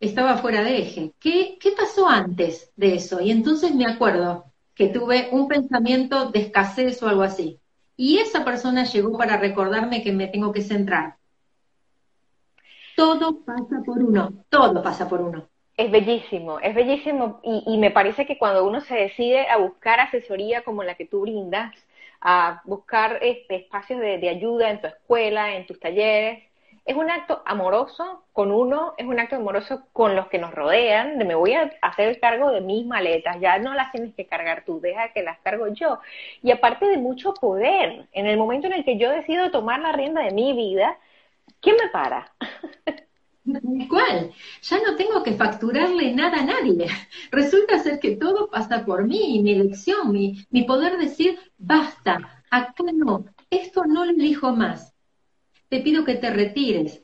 Estaba 0.00 0.38
fuera 0.38 0.62
de 0.62 0.78
eje. 0.78 1.12
¿Qué, 1.18 1.58
qué 1.60 1.72
pasó 1.72 2.08
antes 2.08 2.72
de 2.76 2.94
eso? 2.94 3.20
Y 3.20 3.30
entonces 3.30 3.74
me 3.74 3.86
acuerdo, 3.86 4.48
que 4.78 4.88
tuve 4.88 5.28
un 5.32 5.48
pensamiento 5.48 6.30
de 6.30 6.38
escasez 6.38 7.02
o 7.02 7.08
algo 7.08 7.22
así. 7.22 7.58
Y 7.96 8.18
esa 8.18 8.44
persona 8.44 8.84
llegó 8.84 9.18
para 9.18 9.36
recordarme 9.36 10.04
que 10.04 10.12
me 10.12 10.28
tengo 10.28 10.52
que 10.52 10.62
centrar. 10.62 11.16
Todo 12.96 13.40
pasa 13.40 13.82
por 13.84 13.98
uno, 13.98 14.44
todo 14.48 14.80
pasa 14.80 15.08
por 15.08 15.20
uno. 15.20 15.48
Es 15.78 15.92
bellísimo, 15.92 16.58
es 16.58 16.74
bellísimo 16.74 17.40
y, 17.44 17.78
me 17.78 17.92
parece 17.92 18.26
que 18.26 18.36
cuando 18.36 18.66
uno 18.66 18.80
se 18.80 18.96
decide 18.96 19.48
a 19.48 19.58
buscar 19.58 20.00
asesoría 20.00 20.62
como 20.62 20.82
la 20.82 20.96
que 20.96 21.06
tú 21.06 21.20
brindas, 21.20 21.72
a 22.20 22.62
buscar 22.64 23.20
este, 23.22 23.56
espacios 23.56 24.00
de, 24.00 24.28
ayuda 24.28 24.70
en 24.70 24.80
tu 24.80 24.88
escuela, 24.88 25.54
en 25.54 25.66
tus 25.66 25.78
talleres, 25.78 26.42
es 26.84 26.96
un 26.96 27.08
acto 27.10 27.42
amoroso 27.46 28.24
con 28.32 28.50
uno, 28.50 28.94
es 28.98 29.06
un 29.06 29.20
acto 29.20 29.36
amoroso 29.36 29.86
con 29.92 30.16
los 30.16 30.26
que 30.28 30.38
nos 30.38 30.52
rodean, 30.52 31.16
de 31.18 31.24
me 31.24 31.36
voy 31.36 31.54
a 31.54 31.70
hacer 31.82 32.18
cargo 32.18 32.50
de 32.50 32.60
mis 32.60 32.84
maletas, 32.84 33.38
ya 33.40 33.58
no 33.60 33.72
las 33.74 33.92
tienes 33.92 34.14
que 34.16 34.26
cargar 34.26 34.64
tú, 34.64 34.80
deja 34.80 35.12
que 35.12 35.22
las 35.22 35.38
cargo 35.40 35.68
yo. 35.68 36.00
Y 36.42 36.50
aparte 36.50 36.86
de 36.86 36.98
mucho 36.98 37.34
poder, 37.34 38.08
en 38.12 38.26
el 38.26 38.36
momento 38.36 38.66
en 38.66 38.72
el 38.72 38.84
que 38.84 38.98
yo 38.98 39.10
decido 39.10 39.52
tomar 39.52 39.78
la 39.80 39.92
rienda 39.92 40.22
de 40.22 40.32
mi 40.32 40.54
vida, 40.54 40.98
¿quién 41.60 41.76
me 41.76 41.88
para? 41.90 42.32
¿Cuál? 43.88 44.32
Ya 44.62 44.80
no 44.80 44.96
tengo 44.96 45.22
que 45.22 45.34
facturarle 45.34 46.12
nada 46.12 46.40
a 46.40 46.44
nadie. 46.44 46.86
Resulta 47.30 47.78
ser 47.78 47.98
que 47.98 48.16
todo 48.16 48.50
pasa 48.50 48.84
por 48.84 49.06
mí, 49.06 49.40
mi 49.42 49.52
elección, 49.52 50.12
mi, 50.12 50.46
mi 50.50 50.64
poder 50.64 50.98
decir, 50.98 51.38
basta, 51.56 52.42
acá 52.50 52.84
no, 52.92 53.24
esto 53.50 53.84
no 53.84 54.04
lo 54.04 54.10
elijo 54.10 54.52
más. 54.52 54.94
Te 55.68 55.80
pido 55.80 56.04
que 56.04 56.14
te 56.16 56.30
retires. 56.30 57.02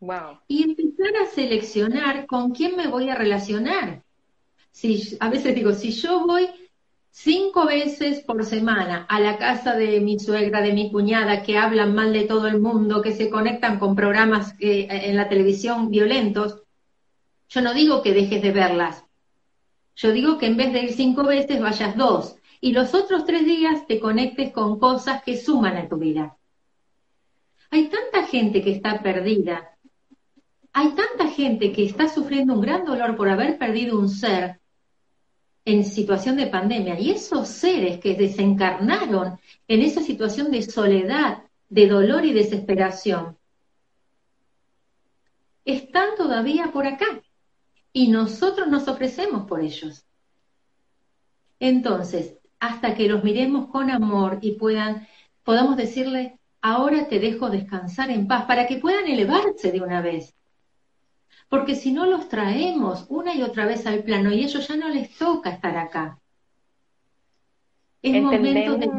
Wow. 0.00 0.40
Y 0.48 0.64
empezar 0.64 1.16
a 1.22 1.26
seleccionar 1.26 2.26
con 2.26 2.52
quién 2.52 2.76
me 2.76 2.88
voy 2.88 3.08
a 3.08 3.14
relacionar. 3.14 4.02
Si, 4.70 5.16
a 5.20 5.30
veces 5.30 5.54
digo, 5.54 5.72
si 5.72 5.92
yo 5.92 6.26
voy 6.26 6.48
cinco 7.16 7.64
veces 7.64 8.24
por 8.24 8.44
semana 8.44 9.06
a 9.08 9.20
la 9.20 9.38
casa 9.38 9.76
de 9.76 10.00
mi 10.00 10.18
suegra, 10.18 10.60
de 10.62 10.72
mi 10.72 10.90
cuñada, 10.90 11.44
que 11.44 11.56
hablan 11.56 11.94
mal 11.94 12.12
de 12.12 12.24
todo 12.24 12.48
el 12.48 12.60
mundo, 12.60 13.02
que 13.02 13.12
se 13.12 13.30
conectan 13.30 13.78
con 13.78 13.94
programas 13.94 14.56
eh, 14.58 14.88
en 14.90 15.16
la 15.16 15.28
televisión 15.28 15.90
violentos, 15.90 16.64
yo 17.48 17.60
no 17.60 17.72
digo 17.72 18.02
que 18.02 18.12
dejes 18.12 18.42
de 18.42 18.50
verlas. 18.50 19.04
Yo 19.94 20.10
digo 20.10 20.38
que 20.38 20.46
en 20.46 20.56
vez 20.56 20.72
de 20.72 20.82
ir 20.82 20.92
cinco 20.92 21.22
veces 21.22 21.60
vayas 21.60 21.96
dos 21.96 22.34
y 22.60 22.72
los 22.72 22.94
otros 22.94 23.24
tres 23.24 23.46
días 23.46 23.86
te 23.86 24.00
conectes 24.00 24.52
con 24.52 24.80
cosas 24.80 25.22
que 25.22 25.36
suman 25.36 25.76
a 25.76 25.88
tu 25.88 25.98
vida. 25.98 26.36
Hay 27.70 27.88
tanta 27.90 28.26
gente 28.26 28.60
que 28.60 28.72
está 28.72 29.00
perdida. 29.02 29.78
Hay 30.72 30.88
tanta 30.96 31.28
gente 31.28 31.70
que 31.70 31.84
está 31.84 32.08
sufriendo 32.08 32.54
un 32.54 32.60
gran 32.60 32.84
dolor 32.84 33.16
por 33.16 33.28
haber 33.28 33.56
perdido 33.56 34.00
un 34.00 34.08
ser 34.08 34.58
en 35.64 35.84
situación 35.84 36.36
de 36.36 36.46
pandemia. 36.46 36.98
Y 36.98 37.10
esos 37.10 37.48
seres 37.48 37.98
que 37.98 38.14
desencarnaron 38.14 39.38
en 39.68 39.82
esa 39.82 40.02
situación 40.02 40.50
de 40.50 40.62
soledad, 40.62 41.44
de 41.68 41.88
dolor 41.88 42.24
y 42.24 42.32
desesperación, 42.32 43.36
están 45.64 46.16
todavía 46.16 46.70
por 46.72 46.86
acá. 46.86 47.22
Y 47.92 48.08
nosotros 48.08 48.68
nos 48.68 48.88
ofrecemos 48.88 49.46
por 49.46 49.60
ellos. 49.60 50.04
Entonces, 51.60 52.36
hasta 52.58 52.94
que 52.94 53.08
los 53.08 53.22
miremos 53.22 53.68
con 53.68 53.90
amor 53.90 54.38
y 54.42 54.52
puedan, 54.52 55.06
podamos 55.44 55.76
decirle, 55.76 56.38
ahora 56.60 57.08
te 57.08 57.20
dejo 57.20 57.50
descansar 57.50 58.10
en 58.10 58.26
paz, 58.26 58.44
para 58.46 58.66
que 58.66 58.78
puedan 58.78 59.06
elevarse 59.06 59.70
de 59.70 59.80
una 59.80 60.00
vez 60.00 60.34
porque 61.54 61.76
si 61.76 61.92
no 61.92 62.06
los 62.06 62.28
traemos 62.28 63.06
una 63.08 63.32
y 63.32 63.42
otra 63.42 63.64
vez 63.64 63.86
al 63.86 64.02
plano 64.02 64.32
y 64.32 64.42
ellos 64.42 64.66
ya 64.66 64.74
no 64.74 64.88
les 64.88 65.16
toca 65.16 65.50
estar 65.50 65.76
acá. 65.76 66.18
Es 68.02 68.20
momento 68.20 68.76
de 68.76 68.90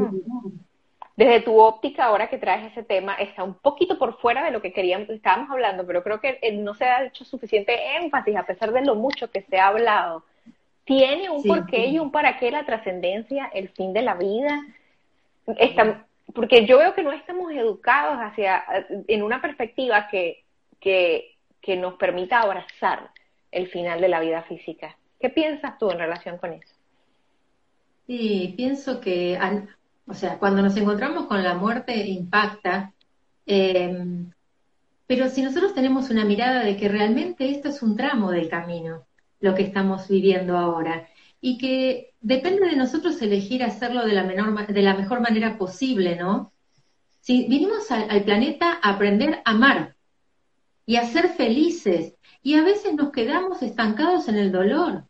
desde 1.17 1.41
tu 1.41 1.59
óptica, 1.59 2.05
ahora 2.05 2.29
que 2.29 2.37
traes 2.37 2.71
ese 2.71 2.83
tema, 2.83 3.15
está 3.15 3.43
un 3.43 3.55
poquito 3.55 3.97
por 3.97 4.19
fuera 4.19 4.43
de 4.45 4.51
lo 4.51 4.61
que 4.61 4.71
queríamos, 4.71 5.09
estábamos 5.09 5.49
hablando, 5.51 5.85
pero 5.85 6.01
creo 6.01 6.21
que 6.21 6.39
no 6.53 6.73
se 6.75 6.85
ha 6.85 7.05
hecho 7.05 7.25
suficiente 7.25 7.97
énfasis, 7.97 8.37
a 8.37 8.45
pesar 8.45 8.71
de 8.71 8.85
lo 8.85 8.95
mucho 8.95 9.29
que 9.29 9.41
se 9.41 9.57
ha 9.57 9.67
hablado. 9.67 10.23
¿Tiene 10.85 11.29
un 11.29 11.43
porqué 11.43 11.87
y 11.87 11.99
un 11.99 12.09
para 12.09 12.37
qué 12.37 12.51
la 12.51 12.65
trascendencia, 12.65 13.49
el 13.53 13.67
fin 13.69 13.91
de 13.91 14.01
la 14.01 14.15
vida? 14.15 14.61
Está, 15.57 16.05
porque 16.33 16.65
yo 16.65 16.77
veo 16.77 16.93
que 16.93 17.03
no 17.03 17.11
estamos 17.11 17.51
educados 17.51 18.17
hacia, 18.17 18.63
en 19.07 19.23
una 19.23 19.41
perspectiva 19.41 20.07
que, 20.09 20.43
que 20.79 21.34
que 21.65 21.75
nos 21.75 21.95
permita 21.95 22.41
abrazar 22.41 23.09
el 23.51 23.67
final 23.67 23.99
de 23.99 24.09
la 24.09 24.19
vida 24.19 24.43
física. 24.43 24.97
¿Qué 25.19 25.29
piensas 25.29 25.79
tú 25.79 25.89
en 25.89 25.97
relación 25.97 26.37
con 26.37 26.53
eso? 26.53 26.75
Sí, 28.05 28.53
pienso 28.55 29.01
que, 29.01 29.39
o 30.05 30.13
sea, 30.13 30.37
cuando 30.37 30.61
nos 30.61 30.77
encontramos 30.77 31.25
con 31.25 31.43
la 31.43 31.55
muerte 31.55 31.95
impacta, 32.05 32.93
em, 33.47 34.29
pero 35.07 35.27
si 35.29 35.41
nosotros 35.41 35.73
tenemos 35.73 36.11
una 36.11 36.23
mirada 36.23 36.63
de 36.63 36.77
que 36.77 36.87
realmente 36.87 37.49
esto 37.49 37.69
es 37.69 37.81
un 37.81 37.97
tramo 37.97 38.29
del 38.29 38.47
camino, 38.47 39.07
lo 39.39 39.55
que 39.55 39.63
estamos 39.63 40.07
viviendo 40.07 40.57
ahora, 40.57 41.07
y 41.41 41.57
que 41.57 42.13
depende 42.21 42.67
de 42.67 42.75
nosotros 42.75 43.19
elegir 43.21 43.63
hacerlo 43.63 44.05
de 44.05 44.13
la, 44.13 44.23
menor, 44.23 44.67
de 44.67 44.81
la 44.81 44.93
mejor 44.93 45.21
manera 45.21 45.57
posible, 45.57 46.15
¿no? 46.15 46.51
Si 47.21 47.47
vinimos 47.47 47.89
al 47.89 48.23
planeta 48.23 48.79
a 48.81 48.91
aprender 48.91 49.41
a 49.45 49.51
amar, 49.51 49.94
y 50.85 50.97
a 50.97 51.05
ser 51.05 51.29
felices. 51.29 52.15
Y 52.41 52.55
a 52.55 52.63
veces 52.63 52.93
nos 52.93 53.11
quedamos 53.11 53.61
estancados 53.61 54.27
en 54.27 54.35
el 54.35 54.51
dolor. 54.51 55.05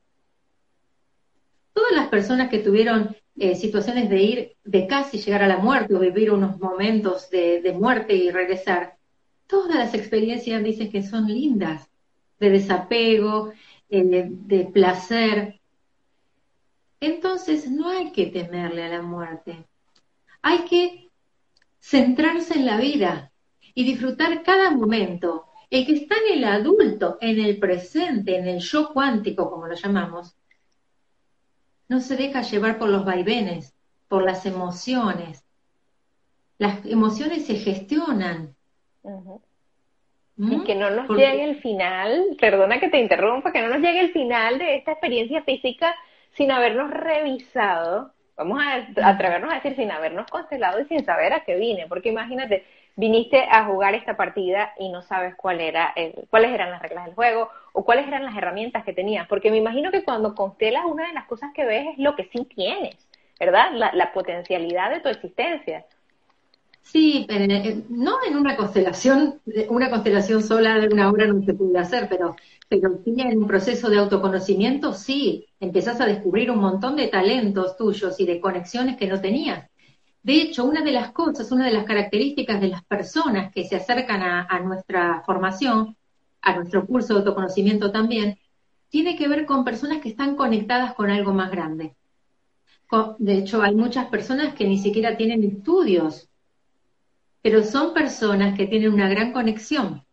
Todas 1.74 1.92
las 1.92 2.08
personas 2.08 2.50
que 2.50 2.60
tuvieron 2.60 3.16
eh, 3.38 3.56
situaciones 3.56 4.10
de 4.10 4.22
ir, 4.22 4.56
de 4.64 4.88
casi 4.88 5.18
llegar 5.20 5.44
a 5.44 5.48
la 5.48 5.58
muerte 5.58 5.94
o 5.94 6.00
vivir 6.00 6.32
unos 6.32 6.58
momentos 6.58 7.30
de, 7.30 7.76
muerte 7.78 8.16
y 8.16 8.32
regresar, 8.32 8.96
todas 9.48 9.76
las 9.76 9.94
experiencias 9.94 10.64
dicen 10.64 10.90
que 10.90 11.04
son 11.04 11.28
lindas, 11.28 11.90
de 12.40 12.50
desapego, 12.50 13.52
eh, 13.90 14.28
de 14.30 14.66
placer. 14.66 15.60
Entonces 17.02 17.70
no 17.70 17.90
hay 17.90 18.14
que 18.14 18.28
temerle 18.28 18.84
a 18.84 18.90
la 18.90 19.02
muerte. 19.02 19.66
Hay 20.42 20.60
que 20.60 21.10
centrarse 21.82 22.54
en 22.58 22.66
la 22.66 22.78
vida 22.78 23.32
y 23.74 23.84
disfrutar 23.84 24.44
cada 24.44 24.72
momento, 24.72 25.48
el 25.76 25.86
que 25.86 25.94
está 25.94 26.16
en 26.26 26.38
el 26.38 26.44
adulto, 26.46 27.18
en 27.20 27.40
el 27.40 27.60
presente, 27.60 28.38
en 28.38 28.48
el 28.48 28.60
yo 28.60 28.94
cuántico, 28.94 29.50
como 29.50 29.68
lo 29.68 29.76
llamamos, 29.76 30.38
no 31.90 32.00
se 32.00 32.16
deja 32.16 32.42
llevar 32.42 32.78
por 32.78 32.90
los 32.90 33.04
vaivenes, 33.04 33.76
por 34.08 34.24
las 34.24 34.46
emociones. 34.46 35.46
Las 36.58 36.86
emociones 36.86 37.46
se 37.46 37.56
gestionan. 37.56 38.56
¿Mm? 40.38 40.54
Y 40.54 40.64
que 40.64 40.76
no 40.76 40.90
nos 40.90 41.10
llegue 41.10 41.44
el 41.44 41.62
final, 41.62 42.38
perdona 42.40 42.80
que 42.80 42.90
te 42.90 43.00
interrumpa, 43.00 43.52
que 43.52 43.62
no 43.62 43.68
nos 43.68 43.80
llegue 43.80 44.00
el 44.00 44.12
final 44.14 44.58
de 44.58 44.78
esta 44.78 44.94
experiencia 44.94 45.44
física 45.44 45.94
sin 46.32 46.52
habernos 46.52 46.90
revisado, 46.90 48.14
vamos 48.38 48.62
a 48.62 49.10
atrevernos 49.10 49.52
a 49.52 49.56
decir 49.56 49.76
sin 49.76 49.92
habernos 49.92 50.30
constelado 50.32 50.80
y 50.80 50.86
sin 50.86 51.04
saber 51.04 51.34
a 51.34 51.44
qué 51.44 51.56
vine, 51.56 51.88
porque 51.88 52.10
imagínate, 52.10 52.66
viniste 52.96 53.46
a 53.50 53.66
jugar 53.66 53.94
esta 53.94 54.16
partida 54.16 54.74
y 54.80 54.90
no 54.90 55.02
sabes 55.02 55.36
cuál 55.36 55.60
era 55.60 55.94
cuáles 56.30 56.52
eran 56.52 56.72
las 56.72 56.82
reglas 56.82 57.06
del 57.06 57.16
juego 57.16 57.50
o 57.74 57.84
cuáles 57.84 58.08
eran 58.08 58.24
las 58.24 58.36
herramientas 58.36 58.84
que 58.84 58.94
tenías. 58.94 59.28
Porque 59.28 59.52
me 59.52 59.58
imagino 59.58 59.92
que 59.92 60.04
cuando 60.04 60.34
constelas, 60.34 60.84
una 60.86 61.08
de 61.08 61.14
las 61.14 61.26
cosas 61.26 61.52
que 61.54 61.66
ves 61.66 61.88
es 61.94 61.98
lo 61.98 62.16
que 62.16 62.30
sí 62.32 62.46
tienes, 62.46 62.96
¿verdad? 63.40 63.72
La, 63.74 64.14
potencialidad 64.14 64.92
de 64.92 65.02
tu 65.02 65.10
existencia. 65.10 65.86
Sí, 66.82 67.26
eh, 67.30 67.84
no 67.90 68.18
en 68.26 68.38
una 68.38 68.56
constelación, 68.56 69.42
una 69.70 69.90
constelación 69.90 70.44
sola 70.44 70.78
de 70.80 70.88
una 70.88 71.12
hora 71.12 71.26
no 71.26 71.44
se 71.44 71.56
puede 71.56 71.80
hacer, 71.80 72.08
pero, 72.08 72.36
pero 72.70 73.00
en 73.06 73.38
un 73.40 73.48
proceso 73.48 73.90
de 73.90 73.98
autoconocimiento 73.98 74.94
sí, 74.94 75.48
empezás 75.60 76.00
a 76.00 76.06
descubrir 76.06 76.52
un 76.52 76.60
montón 76.60 76.96
de 76.96 77.08
talentos 77.08 77.76
tuyos 77.76 78.20
y 78.20 78.28
de 78.28 78.40
conexiones 78.40 78.98
que 78.98 79.08
no 79.08 79.20
tenías. 79.20 79.68
De 80.26 80.42
hecho, 80.42 80.66
una 80.66 80.82
de 80.82 80.92
las 80.92 81.12
cosas, 81.12 81.52
una 81.52 81.68
de 81.68 81.72
las 81.72 81.86
características 81.86 82.60
de 82.60 82.70
las 82.70 82.84
personas 82.84 83.52
que 83.54 83.64
se 83.64 83.76
acercan 83.76 84.24
a, 84.24 84.60
nuestra 84.60 85.22
formación, 85.24 85.96
a 86.42 86.56
nuestro 86.56 86.88
curso 86.88 87.14
de 87.14 87.20
autoconocimiento 87.20 87.92
también, 87.92 88.40
tiene 88.90 89.16
que 89.16 89.28
ver 89.28 89.46
con 89.46 89.64
personas 89.64 90.02
que 90.02 90.10
están 90.10 90.36
conectadas 90.36 90.96
con 90.96 91.12
algo 91.12 91.32
más 91.32 91.52
grande. 91.52 91.94
De 93.20 93.38
hecho, 93.38 93.62
hay 93.62 93.76
muchas 93.76 94.08
personas 94.08 94.56
que 94.56 94.66
ni 94.66 94.80
siquiera 94.80 95.16
tienen 95.16 95.44
estudios, 95.44 96.28
pero 97.44 97.64
son 97.64 97.94
personas 97.94 98.58
que 98.58 98.66
tienen 98.66 98.96
una 98.96 99.08
gran 99.08 99.32
conexión. 99.32 100.04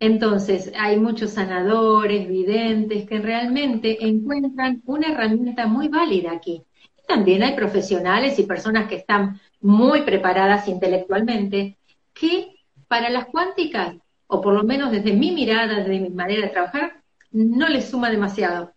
Entonces, 0.00 0.70
hay 0.78 1.00
muchos 1.00 1.30
sanadores, 1.30 2.28
videntes, 2.28 3.08
que 3.08 3.20
realmente 3.20 4.06
encuentran 4.06 4.82
una 4.84 5.12
herramienta 5.12 5.66
muy 5.66 5.88
válida 5.88 6.32
aquí. 6.32 6.62
También 7.06 7.42
hay 7.42 7.54
profesionales 7.54 8.38
y 8.38 8.44
personas 8.44 8.88
que 8.88 8.96
están 8.96 9.40
muy 9.60 10.02
preparadas 10.02 10.68
intelectualmente, 10.68 11.76
que 12.12 12.54
para 12.88 13.10
las 13.10 13.26
cuánticas, 13.26 13.96
o 14.26 14.40
por 14.40 14.54
lo 14.54 14.62
menos 14.62 14.90
desde 14.90 15.12
mi 15.12 15.32
mirada, 15.32 15.80
desde 15.80 16.00
mi 16.00 16.10
manera 16.10 16.42
de 16.42 16.52
trabajar, 16.52 17.02
no 17.30 17.68
les 17.68 17.90
suma 17.90 18.10
demasiado. 18.10 18.72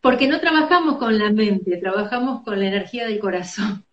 Porque 0.00 0.26
no 0.26 0.40
trabajamos 0.40 0.98
con 0.98 1.16
la 1.18 1.30
mente, 1.30 1.76
trabajamos 1.76 2.42
con 2.42 2.58
la 2.58 2.66
energía 2.66 3.06
del 3.06 3.20
corazón. 3.20 3.84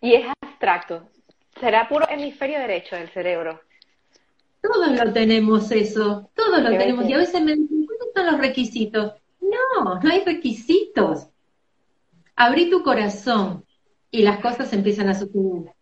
Y 0.00 0.14
es 0.14 0.26
abstracto. 0.40 1.08
Será 1.60 1.88
puro 1.88 2.08
hemisferio 2.08 2.58
derecho 2.58 2.96
del 2.96 3.08
cerebro. 3.10 3.60
Todos 4.62 4.90
lo 4.92 5.12
tenemos 5.12 5.70
eso, 5.70 6.30
todos 6.34 6.62
lo 6.62 6.70
tenemos. 6.70 7.08
Y 7.08 7.12
a 7.12 7.18
veces 7.18 7.42
me 7.42 7.54
dicen, 7.54 7.86
¿cuáles 7.86 8.14
son 8.14 8.26
los 8.26 8.40
requisitos? 8.40 9.12
No, 9.40 10.00
no 10.00 10.10
hay 10.10 10.24
requisitos. 10.24 11.28
Abrí 12.40 12.70
tu 12.70 12.84
corazón 12.84 13.64
y 14.12 14.22
las 14.22 14.38
cosas 14.38 14.72
empiezan 14.72 15.08
a 15.08 15.14
suceder. 15.14 15.74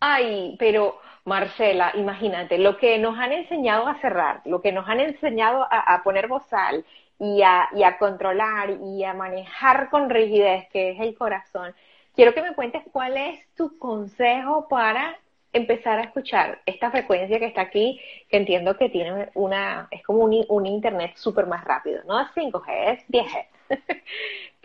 Ay, 0.00 0.56
pero 0.58 0.98
Marcela, 1.26 1.92
imagínate, 1.94 2.56
lo 2.56 2.78
que 2.78 2.98
nos 2.98 3.18
han 3.18 3.32
enseñado 3.32 3.86
a 3.86 4.00
cerrar, 4.00 4.40
lo 4.46 4.62
que 4.62 4.72
nos 4.72 4.88
han 4.88 5.00
enseñado 5.00 5.68
a, 5.70 6.00
poner 6.02 6.28
bozal 6.28 6.86
y 7.18 7.42
a, 7.42 7.68
controlar 7.98 8.70
y 8.82 9.04
a 9.04 9.12
manejar 9.12 9.90
con 9.90 10.08
rigidez, 10.08 10.66
que 10.72 10.92
es 10.92 11.00
el 11.00 11.14
corazón. 11.14 11.74
Quiero 12.14 12.32
que 12.32 12.40
me 12.40 12.54
cuentes 12.54 12.82
cuál 12.90 13.18
es 13.18 13.46
tu 13.54 13.76
consejo 13.78 14.68
para 14.68 15.18
empezar 15.52 15.98
a 15.98 16.04
escuchar 16.04 16.62
esta 16.64 16.90
frecuencia 16.90 17.38
que 17.38 17.44
está 17.44 17.60
aquí, 17.60 18.00
que 18.30 18.38
entiendo 18.38 18.78
que 18.78 18.88
tiene 18.88 19.28
una, 19.34 19.88
es 19.90 20.02
como 20.04 20.24
un, 20.24 20.66
internet 20.66 21.12
súper 21.16 21.46
más 21.46 21.62
rápido, 21.64 22.02
no 22.06 22.18
es 22.18 22.28
5G, 22.28 22.64
es 22.92 23.08
10G. 23.08 23.46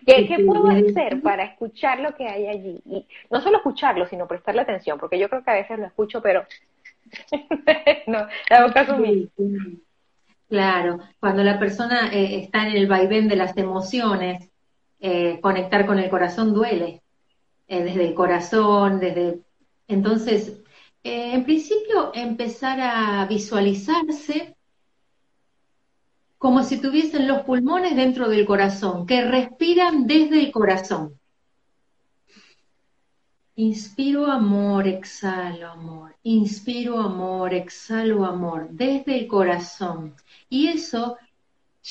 ¿Qué, 0.06 0.44
puedo 0.46 0.70
hacer 0.70 1.22
para 1.22 1.44
escuchar 1.44 2.00
lo 2.00 2.16
que 2.16 2.28
hay 2.28 2.48
allí? 2.48 2.82
Y 2.86 3.06
no 3.30 3.42
solo 3.42 3.58
escucharlo, 3.58 4.06
sino 4.08 4.28
prestarle 4.28 4.62
atención, 4.62 4.98
porque 5.00 5.20
yo 5.20 5.30
creo 5.30 5.44
que 5.44 5.52
a 5.52 5.56
veces 5.56 5.80
lo 5.80 5.86
escucho, 5.86 6.22
pero 6.22 6.46
no, 8.08 8.28
hago 8.50 8.74
caso 8.74 8.98
Claro, 10.50 11.00
cuando 11.20 11.44
la 11.44 11.60
persona 11.60 12.10
eh, 12.14 12.42
está 12.42 12.68
en 12.68 12.78
el 12.78 12.88
vaivén 12.88 13.28
de 13.28 13.36
las 13.36 13.58
emociones, 13.58 14.50
eh, 15.00 15.40
conectar 15.42 15.86
con 15.86 16.00
el 16.00 16.10
corazón 16.10 16.54
duele, 16.54 17.02
eh, 17.68 17.84
desde 17.84 18.08
el 18.08 18.14
corazón, 18.14 19.00
desde... 19.00 19.42
Entonces, 19.90 20.62
en 21.04 21.44
principio, 21.46 22.12
empezar 22.14 22.80
a 22.82 23.26
visualizarse 23.26 24.57
como 26.38 26.64
si 26.64 26.78
tuviesen 26.80 27.28
los 27.28 27.42
pulmones 27.44 27.96
dentro 27.96 28.30
del 28.30 28.46
corazón, 28.46 29.06
que 29.06 29.22
respiran 29.22 30.06
desde 30.06 30.40
el 30.40 30.52
corazón. 30.52 31.20
Inspiro 33.56 34.28
amor, 34.28 34.88
exhalo 34.88 35.68
amor. 35.68 36.16
Inspiro 36.22 37.00
amor, 37.00 37.56
exhalo 37.56 38.24
amor, 38.24 38.68
desde 38.70 39.18
el 39.18 39.28
corazón. 39.28 40.14
Y 40.48 40.68
eso 40.68 41.18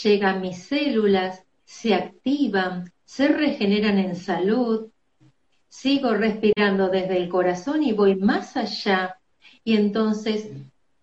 llega 0.02 0.30
a 0.30 0.38
mis 0.38 0.62
células, 0.62 1.42
se 1.64 1.94
activan, 1.94 2.92
se 3.04 3.26
regeneran 3.26 3.98
en 3.98 4.14
salud. 4.14 4.90
Sigo 5.68 6.14
respirando 6.14 6.88
desde 6.88 7.16
el 7.16 7.28
corazón 7.28 7.82
y 7.82 7.92
voy 7.92 8.14
más 8.14 8.56
allá. 8.56 9.18
Y 9.64 9.74
entonces 9.74 10.48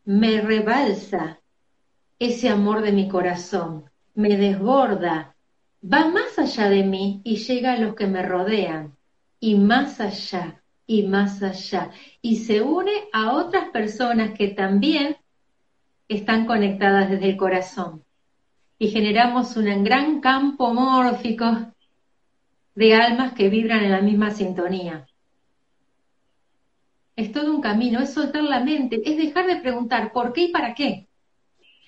me 0.05 0.39
rebalsa 0.39 1.41
ese 2.19 2.49
amor 2.49 2.81
de 2.81 2.91
mi 2.91 3.07
corazón, 3.07 3.89
me 4.15 4.37
desborda, 4.37 5.35
va 5.83 6.07
más 6.07 6.37
allá 6.37 6.69
de 6.69 6.83
mí 6.83 7.21
y 7.23 7.37
llega 7.37 7.73
a 7.73 7.77
los 7.77 7.95
que 7.95 8.07
me 8.07 8.23
rodean, 8.23 8.95
y 9.39 9.55
más 9.55 9.99
allá, 9.99 10.61
y 10.85 11.03
más 11.03 11.41
allá, 11.41 11.91
y 12.21 12.37
se 12.37 12.61
une 12.61 12.91
a 13.11 13.33
otras 13.33 13.69
personas 13.69 14.37
que 14.37 14.49
también 14.49 15.17
están 16.07 16.45
conectadas 16.45 17.09
desde 17.09 17.29
el 17.29 17.37
corazón. 17.37 18.03
Y 18.77 18.89
generamos 18.89 19.55
un 19.55 19.83
gran 19.83 20.19
campo 20.19 20.73
mórfico 20.73 21.73
de 22.75 22.95
almas 22.95 23.33
que 23.33 23.49
vibran 23.49 23.83
en 23.83 23.91
la 23.91 24.01
misma 24.01 24.31
sintonía. 24.31 25.07
Es 27.15 27.31
todo 27.31 27.53
un 27.53 27.61
camino, 27.61 27.99
es 27.99 28.13
soltar 28.13 28.43
la 28.43 28.59
mente, 28.59 29.01
es 29.05 29.17
dejar 29.17 29.47
de 29.47 29.57
preguntar 29.57 30.11
por 30.11 30.33
qué 30.33 30.45
y 30.45 30.51
para 30.51 30.73
qué 30.73 31.07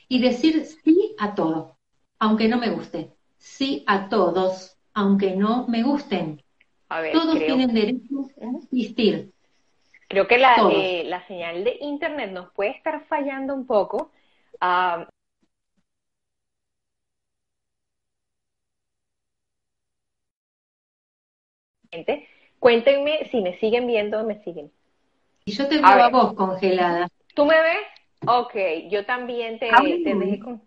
y 0.08 0.20
decir 0.22 0.66
sí 0.66 1.16
a 1.20 1.36
todo, 1.36 1.78
aunque 2.20 2.48
no 2.48 2.58
me 2.58 2.70
guste. 2.70 3.12
Sí 3.38 3.84
a 3.88 4.10
todos, 4.10 4.78
aunque 4.94 5.36
no 5.36 5.68
me 5.68 5.84
gusten. 5.84 6.42
todos 7.14 7.38
tienen 7.40 7.74
derecho 7.74 8.30
a 8.42 8.58
existir. 8.64 9.32
Creo 10.08 10.28
que 10.28 10.38
la, 10.38 10.56
eh, 10.72 11.04
la, 11.06 11.26
señal 11.28 11.64
de 11.64 11.78
Internet 11.82 12.32
nos 12.32 12.52
puede 12.52 12.72
estar 12.72 13.06
fallando 13.08 13.54
un 13.56 13.66
poco. 13.66 14.12
Uh, 14.62 15.06
Cuéntenme 22.60 23.28
si 23.32 23.42
me 23.42 23.58
siguen 23.60 23.88
viendo 23.88 24.20
o 24.20 24.24
me 24.24 24.44
siguen. 24.44 24.72
Y 25.46 25.52
yo 25.52 25.68
te 25.68 25.78
veo 25.78 25.86
a 25.86 26.10
vos 26.10 26.34
congelada. 26.34 27.08
¿Tú 27.34 27.46
me 27.46 27.62
ves? 27.62 27.95
Ok, 28.28 28.56
yo 28.90 29.06
también 29.06 29.60
te, 29.60 29.70
dejé 29.72 30.40
con... 30.40 30.62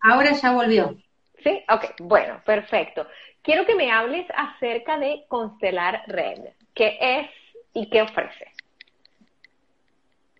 Ahora 0.00 0.32
ya 0.32 0.52
volvió. 0.52 0.96
Sí, 1.42 1.62
ok, 1.68 1.84
bueno, 2.00 2.40
perfecto. 2.44 3.06
Quiero 3.42 3.66
que 3.66 3.74
me 3.74 3.90
hables 3.90 4.26
acerca 4.34 4.98
de 4.98 5.24
Constelar 5.28 6.02
Red. 6.06 6.40
¿Qué 6.74 6.96
es 7.00 7.30
y 7.74 7.88
qué 7.90 8.02
ofrece? 8.02 8.52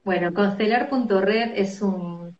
Bueno, 0.04 0.33
Constelar.red 0.33 1.52
es 1.57 1.80
un 1.83 2.37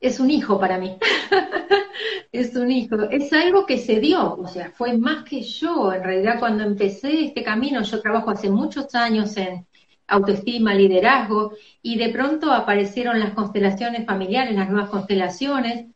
es 0.00 0.20
un 0.20 0.30
hijo 0.30 0.60
para 0.60 0.78
mí. 0.78 0.96
es 2.32 2.54
un 2.54 2.70
hijo. 2.70 2.96
Es 3.10 3.32
algo 3.32 3.66
que 3.66 3.78
se 3.78 3.98
dio, 3.98 4.34
o 4.34 4.46
sea, 4.46 4.70
fue 4.70 4.96
más 4.96 5.24
que 5.24 5.42
yo. 5.42 5.92
En 5.92 6.04
realidad, 6.04 6.38
cuando 6.38 6.64
empecé 6.64 7.24
este 7.24 7.42
camino, 7.42 7.82
yo 7.82 8.00
trabajo 8.00 8.30
hace 8.30 8.50
muchos 8.50 8.94
años 8.94 9.36
en, 9.36 9.66
autoestima, 10.08 10.74
liderazgo, 10.74 11.52
y 11.82 11.96
de 11.98 12.10
pronto 12.10 12.52
aparecieron 12.52 13.18
las 13.20 13.32
constelaciones 13.34 14.06
familiares, 14.06 14.54
las 14.54 14.70
nuevas 14.70 14.90
constelaciones. 14.90 15.86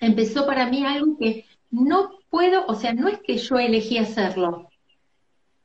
Empezó 0.00 0.46
para 0.46 0.66
mí 0.66 0.84
algo 0.84 1.16
que 1.18 1.44
no 1.70 2.12
puedo, 2.30 2.66
o 2.66 2.74
sea, 2.74 2.94
no 2.94 3.08
es 3.08 3.18
que 3.18 3.36
yo 3.36 3.58
elegí 3.58 3.98
hacerlo. 3.98 4.68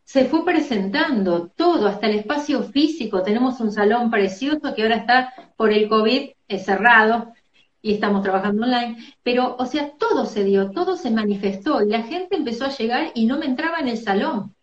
Se 0.03 0.25
fue 0.25 0.43
presentando 0.43 1.51
todo, 1.55 1.87
hasta 1.87 2.07
el 2.07 2.17
espacio 2.17 2.63
físico. 2.63 3.21
Tenemos 3.21 3.59
un 3.59 3.71
salón 3.71 4.09
precioso 4.09 4.73
que 4.73 4.81
ahora 4.81 4.95
está 4.95 5.33
por 5.55 5.71
el 5.71 5.87
COVID 5.87 6.31
cerrado 6.57 7.33
y 7.81 7.93
estamos 7.93 8.23
trabajando 8.23 8.63
online. 8.63 8.97
Pero, 9.23 9.55
o 9.57 9.65
sea, 9.65 9.91
todo 9.97 10.25
se 10.25 10.43
dio, 10.43 10.71
todo 10.71 10.97
se 10.97 11.11
manifestó 11.11 11.83
y 11.83 11.89
la 11.89 12.01
gente 12.01 12.35
empezó 12.35 12.65
a 12.65 12.75
llegar 12.75 13.11
y 13.13 13.25
no 13.27 13.37
me 13.37 13.45
entraba 13.45 13.79
en 13.79 13.87
el 13.87 13.97
salón. 13.97 14.55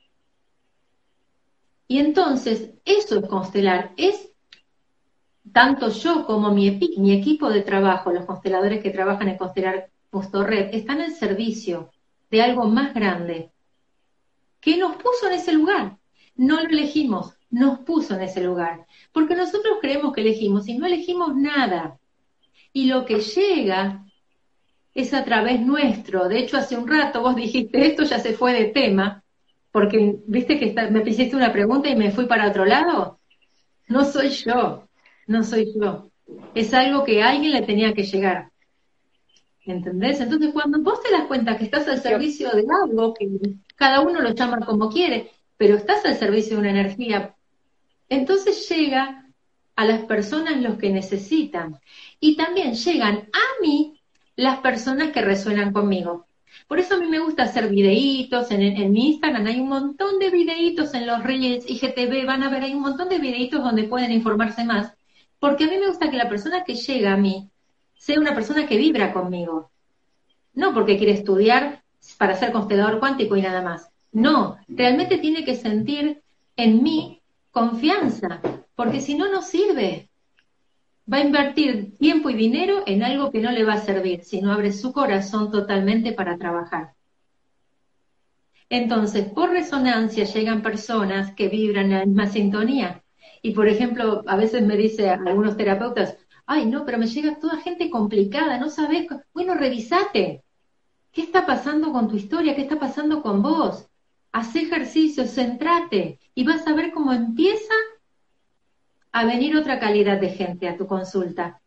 Y 1.89 1.99
entonces, 1.99 2.71
eso 2.85 3.19
es 3.19 3.29
constelar, 3.29 3.93
es 3.97 4.33
tanto 5.53 5.89
yo 5.91 6.27
como 6.27 6.51
mi, 6.51 6.69
equipo 6.69 7.49
de 7.49 7.63
trabajo, 7.63 8.13
los 8.13 8.27
consteladores 8.27 8.83
que 8.83 8.91
trabajan 8.91 9.29
en 9.29 9.39
Constelar 9.39 9.91
Justo 10.11 10.43
Red, 10.43 10.75
están 10.75 11.01
al 11.01 11.13
servicio 11.13 11.91
de 12.31 12.43
algo 12.43 12.67
más 12.67 12.93
grande 12.93 13.51
que 14.61 14.77
nos 14.77 14.97
puso 14.97 15.29
en 15.29 15.35
ese 15.35 15.53
lugar. 15.53 15.99
No 16.35 16.61
lo 16.61 16.69
elegimos, 16.69 17.35
nos 17.51 17.79
puso 17.81 18.15
en 18.15 18.23
ese 18.23 18.43
lugar. 18.43 18.87
Porque 19.13 19.37
nosotros 19.37 19.79
creemos 19.81 20.13
que 20.13 20.23
elegimos 20.23 20.67
y 20.69 20.77
no 20.77 20.87
elegimos 20.87 21.37
nada. 21.37 21.99
Y 22.73 22.87
lo 22.87 23.05
que 23.05 23.21
llega 23.21 24.05
es 24.93 25.15
a 25.15 25.25
través 25.25 25.61
nuestro. 25.61 26.29
De 26.29 26.39
hecho, 26.39 26.57
hace 26.57 26.77
un 26.77 26.89
rato 26.89 27.21
vos 27.21 27.37
dijiste, 27.37 27.87
esto 27.87 28.03
ya 28.03 28.19
se 28.19 28.33
fue 28.33 28.53
de 28.53 28.67
tema, 28.67 29.23
porque 29.77 30.17
viste 30.27 30.59
que 30.59 30.73
me 30.91 31.03
hiciste 31.03 31.37
una 31.37 31.53
pregunta 31.53 31.91
y 31.91 31.97
me 31.97 32.11
fui 32.11 32.25
para 32.25 32.49
otro 32.49 32.65
lado. 32.65 33.21
No 33.89 34.07
soy 34.07 34.31
yo, 34.31 34.89
no 35.27 35.45
soy 35.45 35.71
yo. 35.79 36.11
Es 36.55 36.73
algo 36.73 37.05
que 37.05 37.23
a 37.23 37.29
alguien 37.29 37.53
le 37.53 37.61
tenía 37.61 37.93
que 37.93 38.05
llegar. 38.05 38.51
¿Entendés? 39.67 40.19
Entonces, 40.19 40.55
cuando 40.55 40.81
vos 40.81 41.03
te 41.03 41.13
das 41.13 41.27
cuenta 41.27 41.59
que 41.59 41.65
estás 41.65 41.87
al 41.89 42.01
servicio 42.01 42.53
de 42.53 42.65
algo, 42.85 43.13
que 43.13 43.29
cada 43.75 44.01
uno 44.01 44.23
lo 44.23 44.31
llama 44.31 44.65
como 44.65 44.89
quiere, 44.89 45.31
pero 45.59 45.77
estás 45.77 46.07
al 46.07 46.17
servicio 46.17 46.55
de 46.55 46.61
una 46.61 46.71
energía, 46.71 47.35
entonces 48.09 48.67
llega 48.71 49.27
a 49.75 49.85
las 49.85 50.07
personas 50.07 50.59
los 50.63 50.79
que 50.79 50.89
necesitan. 50.89 51.79
Y 52.19 52.35
también 52.35 52.73
llegan 52.77 53.29
a 53.31 53.61
mí 53.61 54.01
las 54.37 54.61
personas 54.61 55.13
que 55.13 55.21
resuenan 55.21 55.75
conmigo. 55.75 56.26
Por 56.67 56.81
eso 56.81 56.95
a 56.95 56.99
mí 56.99 57.07
me 57.07 57.21
gusta 57.21 57.45
hacer 57.45 57.69
videitos, 57.69 58.51
en, 58.51 58.93
mi 58.93 59.09
Instagram 59.09 59.47
hay 59.47 59.61
un 59.61 59.69
montón 59.69 60.19
de 60.19 60.31
videitos 60.31 60.95
en 60.95 61.07
los 61.07 61.23
Reels, 61.23 61.69
IGTV, 61.69 62.27
van 62.27 62.43
a 62.43 62.51
ver, 62.51 62.65
hay 62.65 62.75
un 62.75 62.83
montón 62.83 63.09
de 63.09 63.19
videitos 63.19 63.63
donde 63.63 63.85
pueden 63.85 64.11
informarse 64.11 64.65
más, 64.65 64.93
porque 65.39 65.65
a 65.65 65.69
mí 65.69 65.79
me 65.79 65.87
gusta 65.89 66.11
que 66.11 66.17
la 66.17 66.29
persona 66.29 66.65
que 66.65 66.75
llega 66.75 67.13
a 67.13 67.17
mí 67.17 67.49
sea 67.95 68.19
una 68.19 68.35
persona 68.35 68.67
que 68.67 68.79
vibra 68.79 69.13
conmigo, 69.13 69.71
no 70.55 70.75
porque 70.75 70.97
quiere 70.97 71.13
estudiar 71.13 71.85
para 72.19 72.35
ser 72.35 72.51
constelador 72.51 72.99
cuántico 72.99 73.37
y 73.37 73.43
nada 73.43 73.63
más. 73.63 73.91
No, 74.11 74.57
realmente 74.67 75.19
tiene 75.19 75.45
que 75.45 75.55
sentir 75.55 76.23
en 76.57 76.83
mí 76.83 77.23
confianza, 77.53 78.41
porque 78.75 79.01
si 79.01 79.15
no, 79.15 79.31
no 79.31 79.43
sirve 79.43 80.09
va 81.13 81.19
a 81.19 81.25
invertir 81.25 81.97
tiempo 81.99 82.31
y 82.31 82.35
dinero 82.35 82.83
en 82.87 83.03
algo 83.03 83.31
que 83.31 83.41
no 83.41 83.51
le 83.53 83.65
va 83.65 83.75
a 83.75 83.81
servir, 83.81 84.25
si 84.25 84.41
no 84.41 84.53
abre 84.53 84.73
su 84.73 84.93
corazón 84.93 85.51
totalmente 85.51 86.13
para 86.13 86.37
trabajar. 86.37 86.95
Entonces, 88.69 89.29
por 89.29 89.51
resonancia 89.51 90.25
llegan 90.25 90.63
personas 90.63 91.33
que 91.35 91.49
vibran 91.49 91.87
en 91.87 91.99
la 91.99 92.07
misma 92.07 92.27
sintonía. 92.27 93.05
Y 93.41 93.53
por 93.53 93.69
ejemplo, 93.69 94.25
a 94.27 94.37
veces 94.37 94.63
me 94.63 94.77
dice 94.77 95.09
algunos 95.09 95.57
terapeutas, 95.57 96.17
ay, 96.47 96.67
no, 96.67 96.85
pero 96.85 96.99
me 96.99 97.07
llega 97.07 97.39
toda 97.39 97.59
gente 97.59 97.91
complicada, 97.91 98.59
no 98.59 98.69
sabes, 98.69 99.07
bueno, 99.33 99.55
revisate. 99.55 100.43
¿Qué 101.13 101.23
está 101.23 101.47
pasando 101.47 101.93
con 101.93 102.09
tu 102.09 102.17
historia? 102.17 102.57
¿Qué 102.57 102.63
está 102.63 102.79
pasando 102.79 103.23
con 103.23 103.43
vos? 103.43 103.89
Haz 104.33 104.55
ejercicio, 104.57 105.27
centrate 105.27 106.19
y 106.35 106.45
vas 106.45 106.67
a 106.67 106.75
ver 106.75 106.93
cómo 106.93 107.13
empieza 107.13 107.73
a 109.13 109.25
venir 109.25 109.57
otra 109.57 109.79
calidad 109.79 110.19
de 110.19 110.31
gente 110.31 110.69
a 110.69 110.77
tu 110.77 110.87
consulta. 110.87 111.61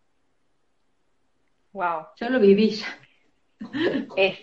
Wow. 1.73 2.07
Yo 2.19 2.29
lo 2.29 2.39
viví 2.39 2.71
ya. 2.71 2.87
Es, 4.15 4.37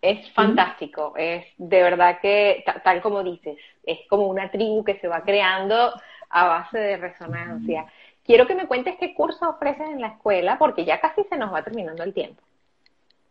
es 0.00 0.30
fantástico, 0.32 1.14
es 1.16 1.44
de 1.58 1.82
verdad 1.82 2.20
que, 2.20 2.64
tal 2.84 3.02
como 3.02 3.22
dices, 3.22 3.58
es 3.84 3.98
como 4.08 4.26
una 4.28 4.50
tribu 4.50 4.82
que 4.82 4.98
se 4.98 5.08
va 5.08 5.22
creando 5.22 5.92
a 6.30 6.46
base 6.46 6.78
de 6.78 6.96
resonancia. 6.96 7.86
Quiero 8.24 8.46
que 8.46 8.54
me 8.54 8.66
cuentes 8.66 8.96
qué 8.98 9.14
curso 9.14 9.48
ofreces 9.48 9.88
en 9.88 10.00
la 10.00 10.08
escuela, 10.08 10.58
porque 10.58 10.84
ya 10.84 11.00
casi 11.00 11.24
se 11.24 11.36
nos 11.36 11.52
va 11.52 11.62
terminando 11.62 12.02
el 12.02 12.14
tiempo. 12.14 12.42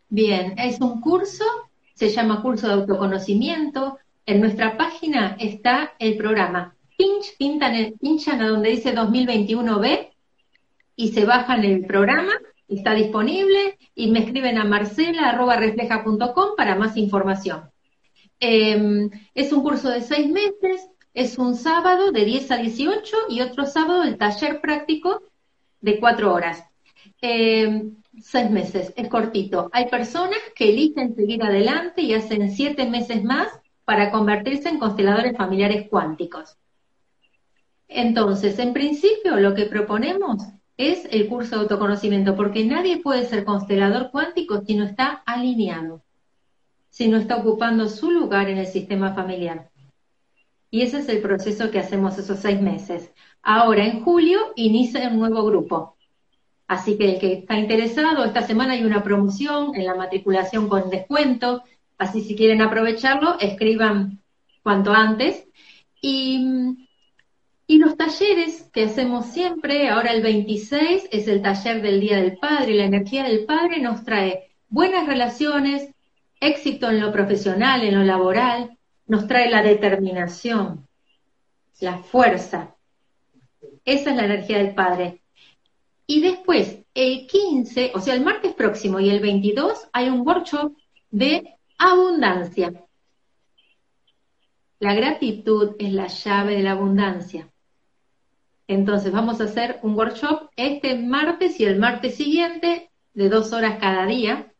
Bien, 0.09 0.55
es 0.57 0.81
un 0.81 1.01
curso, 1.01 1.45
se 1.93 2.09
llama 2.09 2.41
curso 2.41 2.67
de 2.67 2.73
autoconocimiento. 2.73 3.99
En 4.25 4.41
nuestra 4.41 4.77
página 4.77 5.37
está 5.39 5.93
el 5.99 6.17
programa. 6.17 6.75
Pinch, 6.99 7.37
pinchan 7.37 8.41
a 8.41 8.49
donde 8.49 8.71
dice 8.71 8.93
2021B 8.93 10.09
y 10.97 11.13
se 11.13 11.23
bajan 11.23 11.63
el 11.63 11.85
programa, 11.85 12.33
está 12.67 12.93
disponible 12.93 13.77
y 13.95 14.11
me 14.11 14.19
escriben 14.19 14.57
a 14.57 14.65
marcela.refleja.com 14.65 16.57
para 16.57 16.75
más 16.75 16.97
información. 16.97 17.71
Em, 18.41 19.09
es 19.33 19.53
un 19.53 19.63
curso 19.63 19.89
de 19.89 20.01
seis 20.01 20.29
meses, 20.29 20.89
es 21.13 21.37
un 21.37 21.55
sábado 21.55 22.11
de 22.11 22.25
10 22.25 22.51
a 22.51 22.57
18 22.57 23.17
y 23.29 23.39
otro 23.39 23.65
sábado 23.65 24.03
el 24.03 24.17
taller 24.17 24.59
práctico 24.59 25.23
de 25.79 26.01
cuatro 26.01 26.33
horas. 26.33 26.65
Em, 27.21 27.95
seis 28.21 28.51
meses, 28.51 28.91
es 28.97 29.07
cortito. 29.07 29.69
Hay 29.71 29.85
personas 29.87 30.39
que 30.53 30.67
eligen 30.67 31.15
seguir 31.15 31.43
adelante 31.43 32.01
y 32.01 32.13
hacen 32.13 32.51
siete 32.51 32.89
meses 32.89 33.23
más 33.23 33.47
para 33.85 34.11
convertirse 34.11 34.67
en 34.67 34.79
consteladores 34.79 35.37
familiares 35.37 35.87
cuánticos. 35.89 36.57
Entonces, 37.89 38.59
en 38.59 38.71
principio, 38.71 39.35
lo 39.37 39.55
que 39.55 39.65
proponemos 39.65 40.43
es 40.77 41.05
el 41.11 41.27
curso 41.27 41.55
de 41.55 41.61
autoconocimiento, 41.63 42.35
porque 42.35 42.63
nadie 42.63 43.01
puede 43.01 43.25
ser 43.25 43.43
constelador 43.43 44.11
cuántico 44.11 44.61
si 44.61 44.75
no 44.75 44.85
está 44.85 45.23
alineado, 45.25 46.03
si 46.89 47.07
no 47.09 47.17
está 47.17 47.37
ocupando 47.37 47.89
su 47.89 48.11
lugar 48.11 48.47
en 48.47 48.59
el 48.59 48.67
sistema 48.67 49.13
familiar. 49.13 49.71
Y 50.71 50.83
ese 50.83 50.99
es 50.99 51.09
el 51.09 51.19
proceso 51.19 51.71
que 51.71 51.79
hacemos 51.79 52.17
esos 52.19 52.39
seis 52.39 52.61
meses. 52.61 53.11
Ahora, 53.41 53.85
en 53.85 54.01
julio, 54.03 54.39
inicia 54.55 55.09
un 55.09 55.19
nuevo 55.19 55.43
grupo. 55.43 55.97
Así 56.67 56.95
que 56.95 57.13
el 57.15 57.19
que 57.19 57.33
está 57.33 57.57
interesado, 57.57 58.23
esta 58.23 58.43
semana 58.43 58.73
hay 58.73 58.83
una 58.83 59.01
promoción 59.03 59.75
en 59.75 59.85
la 59.87 59.95
matriculación 59.95 60.69
con 60.69 60.91
descuento, 60.91 61.63
así 61.97 62.21
si 62.21 62.35
quieren 62.35 62.61
aprovecharlo, 62.61 63.39
escriban 63.39 64.19
cuanto 64.61 64.93
antes. 64.93 65.47
Y, 65.99 66.87
y 67.69 67.77
los 67.77 67.97
talleres 67.97 68.63
que 68.73 68.85
hacemos 68.85 69.27
siempre, 69.27 69.89
ahora 69.89 70.11
el 70.11 70.23
26 70.23 71.09
es 71.11 71.27
el 71.27 71.43
taller 71.43 71.83
del 71.83 71.99
Día 71.99 72.17
del 72.17 72.35
Padre, 72.39 72.71
y 72.71 72.77
la 72.77 72.85
energía 72.85 73.25
del 73.25 73.45
Padre 73.45 73.79
nos 73.79 74.03
trae 74.03 74.55
buenas 74.69 75.05
relaciones, 75.05 75.93
éxito 76.39 76.89
en 76.89 76.99
lo 76.99 77.11
profesional, 77.11 77.83
en 77.83 77.93
lo 77.93 78.03
laboral, 78.03 78.75
nos 79.05 79.27
trae 79.27 79.51
la 79.51 79.61
determinación, 79.61 80.87
la 81.79 81.99
fuerza. 81.99 82.75
Esa 83.85 84.09
es 84.09 84.15
la 84.15 84.25
energía 84.25 84.57
del 84.57 84.73
Padre. 84.73 85.21
Y 86.07 86.21
después, 86.21 86.79
el 86.95 87.27
15, 87.27 87.91
o 87.93 87.99
sea, 87.99 88.15
el 88.15 88.21
martes 88.21 88.55
próximo 88.55 88.99
y 88.99 89.11
el 89.11 89.19
22, 89.19 89.89
hay 89.93 90.09
un 90.09 90.27
workshop 90.27 90.75
de 91.11 91.55
abundancia. 91.77 92.83
La 94.79 94.95
gratitud 94.95 95.75
es 95.77 95.93
la 95.93 96.07
llave 96.07 96.55
de 96.55 96.63
la 96.63 96.71
abundancia. 96.71 97.47
Entonces 98.69 99.11
vamos 99.11 99.41
a 99.41 99.45
hacer 99.45 99.79
un 99.81 99.95
workshop 99.95 100.51
este 100.55 100.95
martes 100.95 101.59
y 101.59 101.65
el 101.65 101.79
martes 101.79 102.15
siguiente 102.15 102.91
de 103.15 103.27
dos 103.27 103.51
horas 103.51 103.79
cada 103.79 104.05
día. 104.05 104.53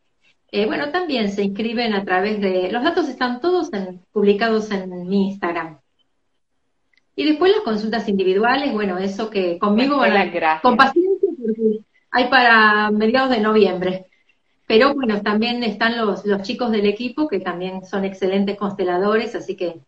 Eh, 0.51 0.65
bueno, 0.65 0.89
también 0.89 1.31
se 1.31 1.43
inscriben 1.43 1.93
a 1.93 2.03
través 2.03 2.41
de... 2.41 2.71
Los 2.71 2.83
datos 2.83 3.07
están 3.07 3.39
todos 3.39 3.69
publicados 4.11 4.71
en 4.71 5.07
mi 5.07 5.27
Instagram. 5.27 5.77
Y 7.15 7.23
después 7.23 7.51
las 7.51 7.61
consultas 7.61 8.09
individuales, 8.09 8.73
bueno, 8.73 8.97
eso 8.97 9.29
que 9.29 9.59
conmigo, 9.59 9.97
bueno, 9.97 10.15
con 10.63 10.75
paciencia 10.75 11.29
hay 12.09 12.29
para 12.29 12.89
mediados 12.89 13.29
de 13.29 13.41
noviembre. 13.41 14.07
Pero 14.65 14.95
bueno, 14.95 15.21
también 15.21 15.63
están 15.63 15.99
los, 15.99 16.25
los 16.25 16.41
chicos 16.41 16.71
del 16.71 16.87
equipo 16.87 17.27
que 17.27 17.41
también 17.41 17.85
son 17.85 18.05
excelentes 18.05 18.57
consteladores, 18.57 19.35
así 19.35 19.55
que 19.55 19.81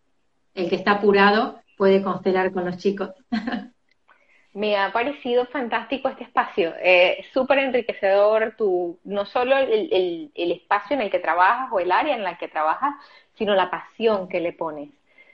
el 0.53 0.69
que 0.69 0.75
está 0.75 0.91
apurado 0.91 1.59
puede 1.75 2.03
constelar 2.03 2.51
con 2.51 2.65
los 2.65 2.77
chicos. 2.77 3.09
Me 4.53 4.75
ha 4.77 4.91
parecido 4.91 5.45
fantástico 5.45 6.09
este 6.09 6.25
espacio, 6.25 6.73
eh, 6.81 7.23
súper 7.33 7.59
enriquecedor, 7.59 8.55
tu, 8.57 8.99
no 9.05 9.25
solo 9.25 9.57
el, 9.57 10.29
el, 10.35 10.51
espacio 10.51 10.95
en 10.95 11.01
el 11.01 11.09
que 11.09 11.19
trabajas 11.19 11.69
o 11.71 11.79
el 11.79 11.91
área 11.91 12.15
en 12.15 12.23
la 12.23 12.37
que 12.37 12.49
trabajas, 12.49 12.93
sino 13.35 13.55
la 13.55 13.69
pasión 13.71 14.27
que 14.27 14.41
le 14.41 14.51
pones. 14.51 14.89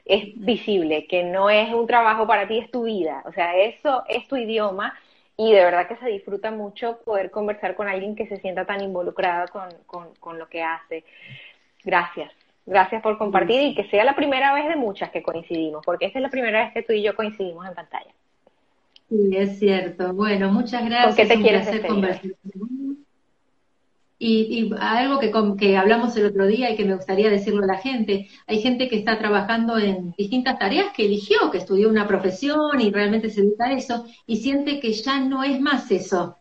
Es 0.06 0.24
visible 0.36 1.08
que 1.08 1.24
no 1.24 1.50
es 1.50 1.74
un 1.74 1.88
trabajo 1.88 2.28
para 2.28 2.48
ti, 2.48 2.60
es 2.60 2.70
tu 2.70 2.84
vida, 2.84 3.24
o 3.26 3.34
sea, 3.34 3.58
eso 3.58 4.04
es 4.08 4.28
tu 4.28 4.36
idioma 4.36 4.94
y 5.38 5.54
de 5.54 5.64
verdad 5.64 5.88
que 5.88 5.98
se 5.98 6.10
disfruta 6.10 6.50
mucho 6.52 7.00
poder 7.06 7.30
conversar 7.30 7.76
con 7.76 7.88
alguien 7.88 8.16
que 8.16 8.28
se 8.28 8.38
sienta 8.38 8.66
tan 8.66 8.82
involucrada 8.82 9.46
con, 9.48 10.40
lo 10.40 10.50
que 10.50 10.64
hace. 10.64 11.06
Gracias. 11.84 12.32
Gracias 12.66 13.02
por 13.02 13.18
compartir 13.18 13.62
y 13.62 13.76
que 13.76 13.88
sea 13.90 14.04
la 14.04 14.16
primera 14.16 14.54
vez 14.54 14.68
de 14.68 14.76
muchas 14.76 15.10
que 15.12 15.24
coincidimos, 15.24 15.86
porque 15.86 16.08
esta 16.08 16.20
es 16.20 16.24
la 16.24 16.30
primera 16.30 16.66
vez 16.66 16.74
que 16.74 16.84
tú 16.84 16.92
y 16.92 17.02
yo 17.02 17.16
coincidimos 17.16 17.66
en 17.66 17.76
pantalla. 17.76 18.12
Sí, 19.10 19.30
es 19.32 19.60
cierto. 19.60 20.14
Bueno, 20.14 20.52
muchas 20.52 20.86
gracias. 20.86 21.16
¿Con 21.16 21.28
qué 21.28 21.36
te 21.36 21.42
quieres 21.42 21.68
y, 24.20 24.72
algo 24.80 25.20
que, 25.20 25.32
que 25.60 25.78
hablamos 25.78 26.16
el 26.18 26.26
otro 26.26 26.48
día 26.48 26.72
y 26.72 26.76
que 26.76 26.86
me 26.86 26.96
gustaría 26.96 27.30
decirlo 27.30 27.64
a 27.64 27.68
la 27.68 27.78
gente, 27.78 28.28
hay 28.48 28.62
gente 28.62 28.90
que 28.90 28.98
está 28.98 29.20
trabajando 29.20 29.78
en 29.78 30.12
distintas 30.18 30.58
tareas 30.58 30.92
que 30.94 31.06
eligió, 31.06 31.52
que 31.52 31.60
estudió 31.60 31.90
una 31.90 32.08
profesión 32.08 32.82
y 32.82 32.92
realmente 32.92 33.30
se 33.30 33.42
dedica 33.42 33.66
a 33.66 33.74
eso 33.74 34.06
y 34.26 34.38
siente 34.38 34.80
que 34.80 34.94
ya 34.94 35.20
no 35.20 35.44
es 35.44 35.60
más 35.60 35.92
eso. 35.92 36.38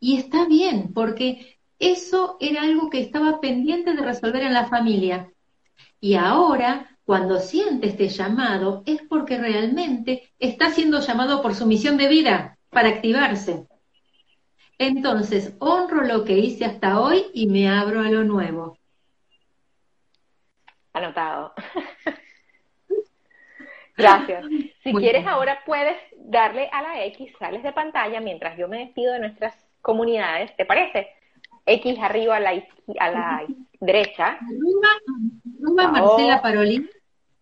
Y 0.00 0.16
está 0.16 0.46
bien, 0.46 0.92
porque 0.92 1.58
eso 1.78 2.36
era 2.40 2.62
algo 2.62 2.90
que 2.90 3.00
estaba 3.00 3.40
pendiente 3.40 3.94
de 3.94 4.02
resolver 4.02 4.42
en 4.42 4.54
la 4.54 4.66
familia. 4.66 5.30
Y 6.00 6.14
ahora, 6.14 6.95
cuando 7.06 7.38
siente 7.38 7.86
este 7.86 8.08
llamado, 8.08 8.82
es 8.84 9.00
porque 9.08 9.38
realmente 9.38 10.32
está 10.40 10.70
siendo 10.70 11.00
llamado 11.00 11.40
por 11.40 11.54
su 11.54 11.64
misión 11.64 11.96
de 11.96 12.08
vida, 12.08 12.58
para 12.68 12.88
activarse. 12.88 13.64
Entonces, 14.76 15.54
honro 15.60 16.02
lo 16.02 16.24
que 16.24 16.36
hice 16.36 16.64
hasta 16.64 17.00
hoy 17.00 17.26
y 17.32 17.46
me 17.46 17.68
abro 17.68 18.00
a 18.00 18.10
lo 18.10 18.24
nuevo. 18.24 18.76
Anotado. 20.92 21.54
Gracias. 23.96 24.44
Si 24.82 24.92
quieres, 24.92 25.26
ahora 25.26 25.60
puedes 25.64 25.96
darle 26.16 26.68
a 26.72 26.82
la 26.82 27.04
X, 27.04 27.32
sales 27.38 27.62
de 27.62 27.72
pantalla 27.72 28.20
mientras 28.20 28.58
yo 28.58 28.66
me 28.66 28.80
despido 28.80 29.12
de 29.12 29.20
nuestras 29.20 29.54
comunidades. 29.80 30.54
¿Te 30.56 30.66
parece? 30.66 31.08
X 31.66 31.98
arriba 32.00 32.36
a 32.36 32.40
la, 32.40 32.50
a 33.00 33.10
la 33.10 33.46
derecha. 33.80 34.38
Arriba, 34.38 35.90
Marcela 35.90 36.40
Parolín 36.40 36.88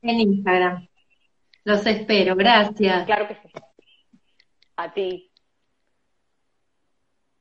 en 0.03 0.21
Instagram. 0.21 0.89
Los 1.65 1.87
espero. 1.87 2.35
Gracias. 2.35 3.07
Claro 3.07 3.29
que 3.29 3.35
sí. 3.35 3.49
A 4.77 4.93
ti. 4.93 5.31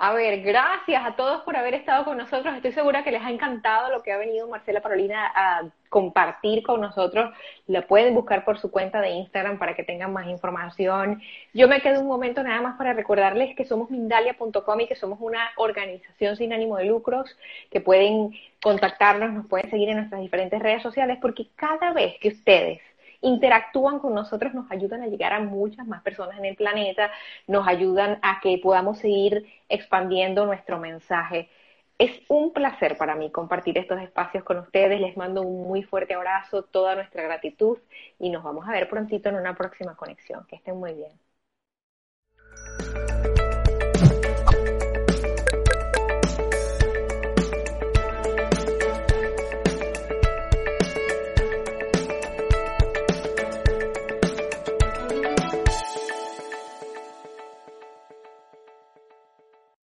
A 0.05 0.11
ver, 0.11 0.41
gracias 0.41 1.01
a 1.05 1.15
todos 1.15 1.43
por 1.43 1.55
haber 1.55 1.75
estado 1.75 2.03
con 2.03 2.17
nosotros. 2.17 2.53
Estoy 2.57 2.73
segura 2.73 3.05
que 3.05 3.11
les 3.11 3.21
ha 3.21 3.29
encantado 3.29 3.89
lo 3.89 4.03
que 4.03 4.11
ha 4.11 4.17
venido 4.17 4.49
Marcela 4.49 4.81
Parolina 4.81 5.31
a 5.33 5.69
compartir 5.87 6.61
con 6.61 6.81
nosotros. 6.81 7.33
La 7.67 7.87
pueden 7.87 8.13
buscar 8.13 8.43
por 8.43 8.59
su 8.59 8.69
cuenta 8.69 8.99
de 8.99 9.11
Instagram 9.11 9.57
para 9.57 9.75
que 9.75 9.85
tengan 9.85 10.11
más 10.11 10.27
información. 10.27 11.21
Yo 11.53 11.69
me 11.69 11.79
quedo 11.79 12.01
un 12.01 12.07
momento 12.07 12.43
nada 12.43 12.59
más 12.59 12.77
para 12.77 12.91
recordarles 12.91 13.55
que 13.55 13.63
somos 13.63 13.89
Mindalia.com 13.91 14.81
y 14.81 14.87
que 14.87 14.95
somos 14.95 15.19
una 15.21 15.51
organización 15.55 16.35
sin 16.35 16.51
ánimo 16.51 16.75
de 16.75 16.83
lucros, 16.83 17.37
que 17.71 17.79
pueden 17.79 18.31
contactarnos, 18.61 19.31
nos 19.31 19.47
pueden 19.47 19.69
seguir 19.69 19.87
en 19.87 19.99
nuestras 19.99 20.19
diferentes 20.19 20.61
redes 20.61 20.83
sociales, 20.83 21.17
porque 21.21 21.47
cada 21.55 21.93
vez 21.93 22.15
que 22.19 22.27
ustedes 22.27 22.81
interactúan 23.23 23.99
con 23.99 24.13
nosotros, 24.13 24.53
nos 24.53 24.69
ayudan 24.71 25.01
a 25.01 25.07
llegar 25.07 25.33
a 25.33 25.39
muchas 25.39 25.87
más 25.87 26.03
personas 26.03 26.37
en 26.37 26.45
el 26.45 26.55
planeta, 26.55 27.11
nos 27.47 27.67
ayudan 27.67 28.19
a 28.21 28.39
que 28.41 28.59
podamos 28.59 28.99
seguir 28.99 29.45
expandiendo 29.69 30.45
nuestro 30.45 30.77
mensaje. 30.79 31.49
Es 31.97 32.11
un 32.27 32.53
placer 32.53 32.97
para 32.97 33.15
mí 33.15 33.31
compartir 33.31 33.77
estos 33.77 34.01
espacios 34.01 34.43
con 34.43 34.57
ustedes. 34.59 34.99
Les 35.01 35.17
mando 35.17 35.41
un 35.41 35.63
muy 35.63 35.83
fuerte 35.83 36.13
abrazo, 36.13 36.63
toda 36.63 36.95
nuestra 36.95 37.23
gratitud 37.23 37.79
y 38.19 38.29
nos 38.29 38.43
vamos 38.43 38.67
a 38.67 38.71
ver 38.71 38.89
prontito 38.89 39.29
en 39.29 39.35
una 39.35 39.55
próxima 39.55 39.95
conexión. 39.95 40.45
Que 40.47 40.57
estén 40.57 40.77
muy 40.77 40.93
bien. 40.93 41.22